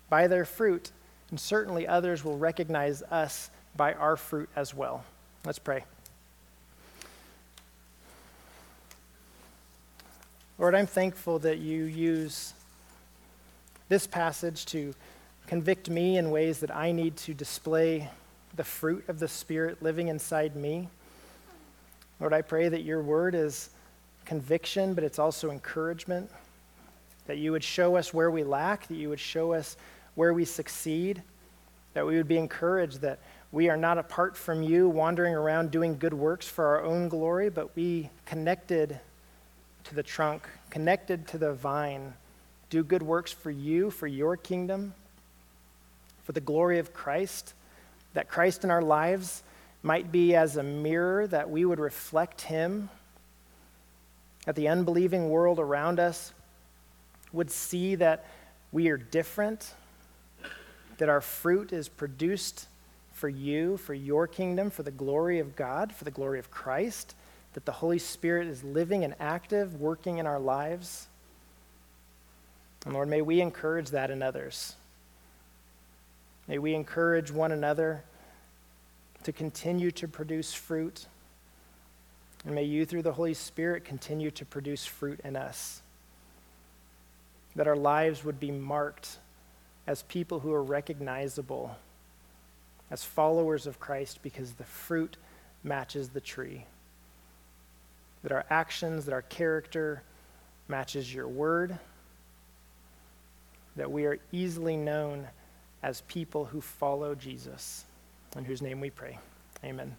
by 0.10 0.28
their 0.28 0.46
fruit, 0.46 0.92
and 1.30 1.40
certainly 1.40 1.88
others 1.88 2.24
will 2.24 2.38
recognize 2.38 3.02
us 3.04 3.50
by 3.76 3.94
our 3.94 4.18
fruit 4.18 4.50
as 4.56 4.74
well. 4.74 5.04
Let's 5.46 5.60
pray. 5.60 5.84
Lord, 10.58 10.76
I'm 10.76 10.86
thankful 10.86 11.40
that 11.40 11.58
you 11.58 11.86
use 11.86 12.54
this 13.90 14.06
passage 14.06 14.66
to 14.68 14.94
convict 15.48 15.90
me 15.90 16.18
in 16.18 16.30
ways 16.30 16.60
that 16.60 16.76
I 16.76 16.92
need 16.92 17.18
to 17.18 17.34
display 17.34 18.10
the 18.56 18.64
fruit 18.64 19.04
of 19.08 19.20
the 19.20 19.28
Spirit 19.28 19.82
living 19.82 20.10
inside 20.10 20.56
me. 20.56 20.88
Lord, 22.20 22.34
I 22.34 22.42
pray 22.42 22.70
that 22.70 22.84
your 22.84 23.02
word 23.02 23.34
is 23.34 23.70
conviction, 24.26 24.94
but 24.94 25.04
it's 25.04 25.20
also 25.20 25.52
encouragement. 25.52 26.30
That 27.28 27.38
you 27.38 27.52
would 27.52 27.64
show 27.64 27.96
us 27.96 28.14
where 28.14 28.32
we 28.32 28.44
lack, 28.44 28.88
that 28.88 28.96
you 28.96 29.10
would 29.10 29.20
show 29.20 29.54
us 29.54 29.78
where 30.16 30.34
we 30.34 30.46
succeed, 30.46 31.22
that 31.94 32.06
we 32.06 32.18
would 32.18 32.28
be 32.28 32.38
encouraged 32.38 33.02
that 33.02 33.20
we 33.52 33.70
are 33.70 33.78
not 33.78 33.98
apart 33.98 34.38
from 34.38 34.64
you, 34.64 34.88
wandering 34.88 35.34
around 35.34 35.72
doing 35.72 35.98
good 35.98 36.14
works 36.14 36.48
for 36.48 36.66
our 36.66 36.84
own 36.84 37.10
glory, 37.10 37.50
but 37.50 37.76
we 37.76 38.10
connected 38.26 39.00
to 39.84 39.96
the 39.96 40.04
trunk, 40.04 40.48
connected 40.70 41.28
to 41.28 41.38
the 41.38 41.54
vine, 41.54 42.14
do 42.70 42.84
good 42.84 43.04
works 43.04 43.32
for 43.32 43.52
you, 43.52 43.92
for 43.92 44.08
your 44.08 44.38
kingdom, 44.38 44.94
for 46.24 46.32
the 46.32 46.40
glory 46.40 46.80
of 46.80 46.94
Christ, 46.94 47.54
that 48.14 48.30
Christ 48.30 48.64
in 48.64 48.72
our 48.72 48.82
lives 48.82 49.44
might 49.84 50.12
be 50.12 50.34
as 50.36 50.56
a 50.56 50.64
mirror, 50.64 51.28
that 51.28 51.50
we 51.50 51.66
would 51.66 51.80
reflect 51.80 52.42
him, 52.42 52.90
that 54.46 54.56
the 54.56 54.68
unbelieving 54.68 55.30
world 55.30 55.60
around 55.60 56.00
us 56.00 56.34
would 57.32 57.52
see 57.52 57.96
that 57.96 58.26
we 58.72 58.90
are 58.90 58.98
different, 58.98 59.74
that 60.98 61.10
our 61.10 61.22
fruit 61.22 61.74
is 61.74 61.88
produced 61.88 62.68
for 63.14 63.30
you, 63.30 63.78
for 63.78 63.94
your 63.94 64.28
kingdom, 64.28 64.70
for 64.70 64.84
the 64.84 64.92
glory 64.92 65.40
of 65.40 65.56
God, 65.56 65.94
for 65.94 66.04
the 66.04 66.12
glory 66.12 66.40
of 66.40 66.50
Christ 66.50 67.16
that 67.54 67.66
the 67.66 67.72
Holy 67.72 68.00
Spirit 68.00 68.48
is 68.48 68.64
living 68.64 69.04
and 69.04 69.14
active, 69.20 69.80
working 69.80 70.18
in 70.18 70.28
our 70.28 70.40
lives. 70.40 71.08
And 72.86 72.94
Lord, 72.94 73.10
may 73.10 73.22
we 73.22 73.42
encourage 73.42 73.90
that 73.90 74.10
in 74.10 74.24
others. 74.24 74.76
May 76.48 76.58
we 76.58 76.74
encourage 76.74 77.32
one 77.32 77.52
another 77.52 78.04
to 79.24 79.32
continue 79.32 79.92
to 79.92 80.08
produce 80.08 80.54
fruit. 80.54 81.06
And 82.46 82.56
may 82.56 82.64
you, 82.64 82.86
through 82.86 83.04
the 83.04 83.14
Holy 83.14 83.34
Spirit, 83.34 83.86
continue 83.86 84.32
to 84.32 84.46
produce 84.46 84.86
fruit 84.86 85.20
in 85.24 85.36
us. 85.36 85.82
That 87.56 87.68
our 87.68 87.76
lives 87.76 88.24
would 88.24 88.40
be 88.40 88.52
marked 88.52 89.18
as 89.88 90.04
people 90.04 90.40
who 90.40 90.54
are 90.54 90.64
recognizable, 90.64 91.76
as 92.90 93.04
followers 93.04 93.68
of 93.68 93.80
Christ, 93.80 94.20
because 94.24 94.54
the 94.54 94.64
fruit 94.64 95.18
matches 95.64 96.10
the 96.10 96.22
tree 96.22 96.66
that 98.24 98.32
our 98.32 98.46
actions, 98.50 99.06
that 99.06 99.14
our 99.14 99.24
character 99.24 100.04
matches 100.68 101.14
your 101.14 101.28
word, 101.28 101.78
that 103.76 103.92
we 103.92 104.06
are 104.06 104.20
easily 104.32 104.78
known 104.78 105.28
as 105.82 106.02
people 106.02 106.46
who 106.46 106.62
follow 106.62 107.16
Jesus, 107.16 107.86
in 108.38 108.46
whose 108.46 108.62
name 108.62 108.80
we 108.80 108.90
pray. 108.90 109.18
Amen. 109.64 109.96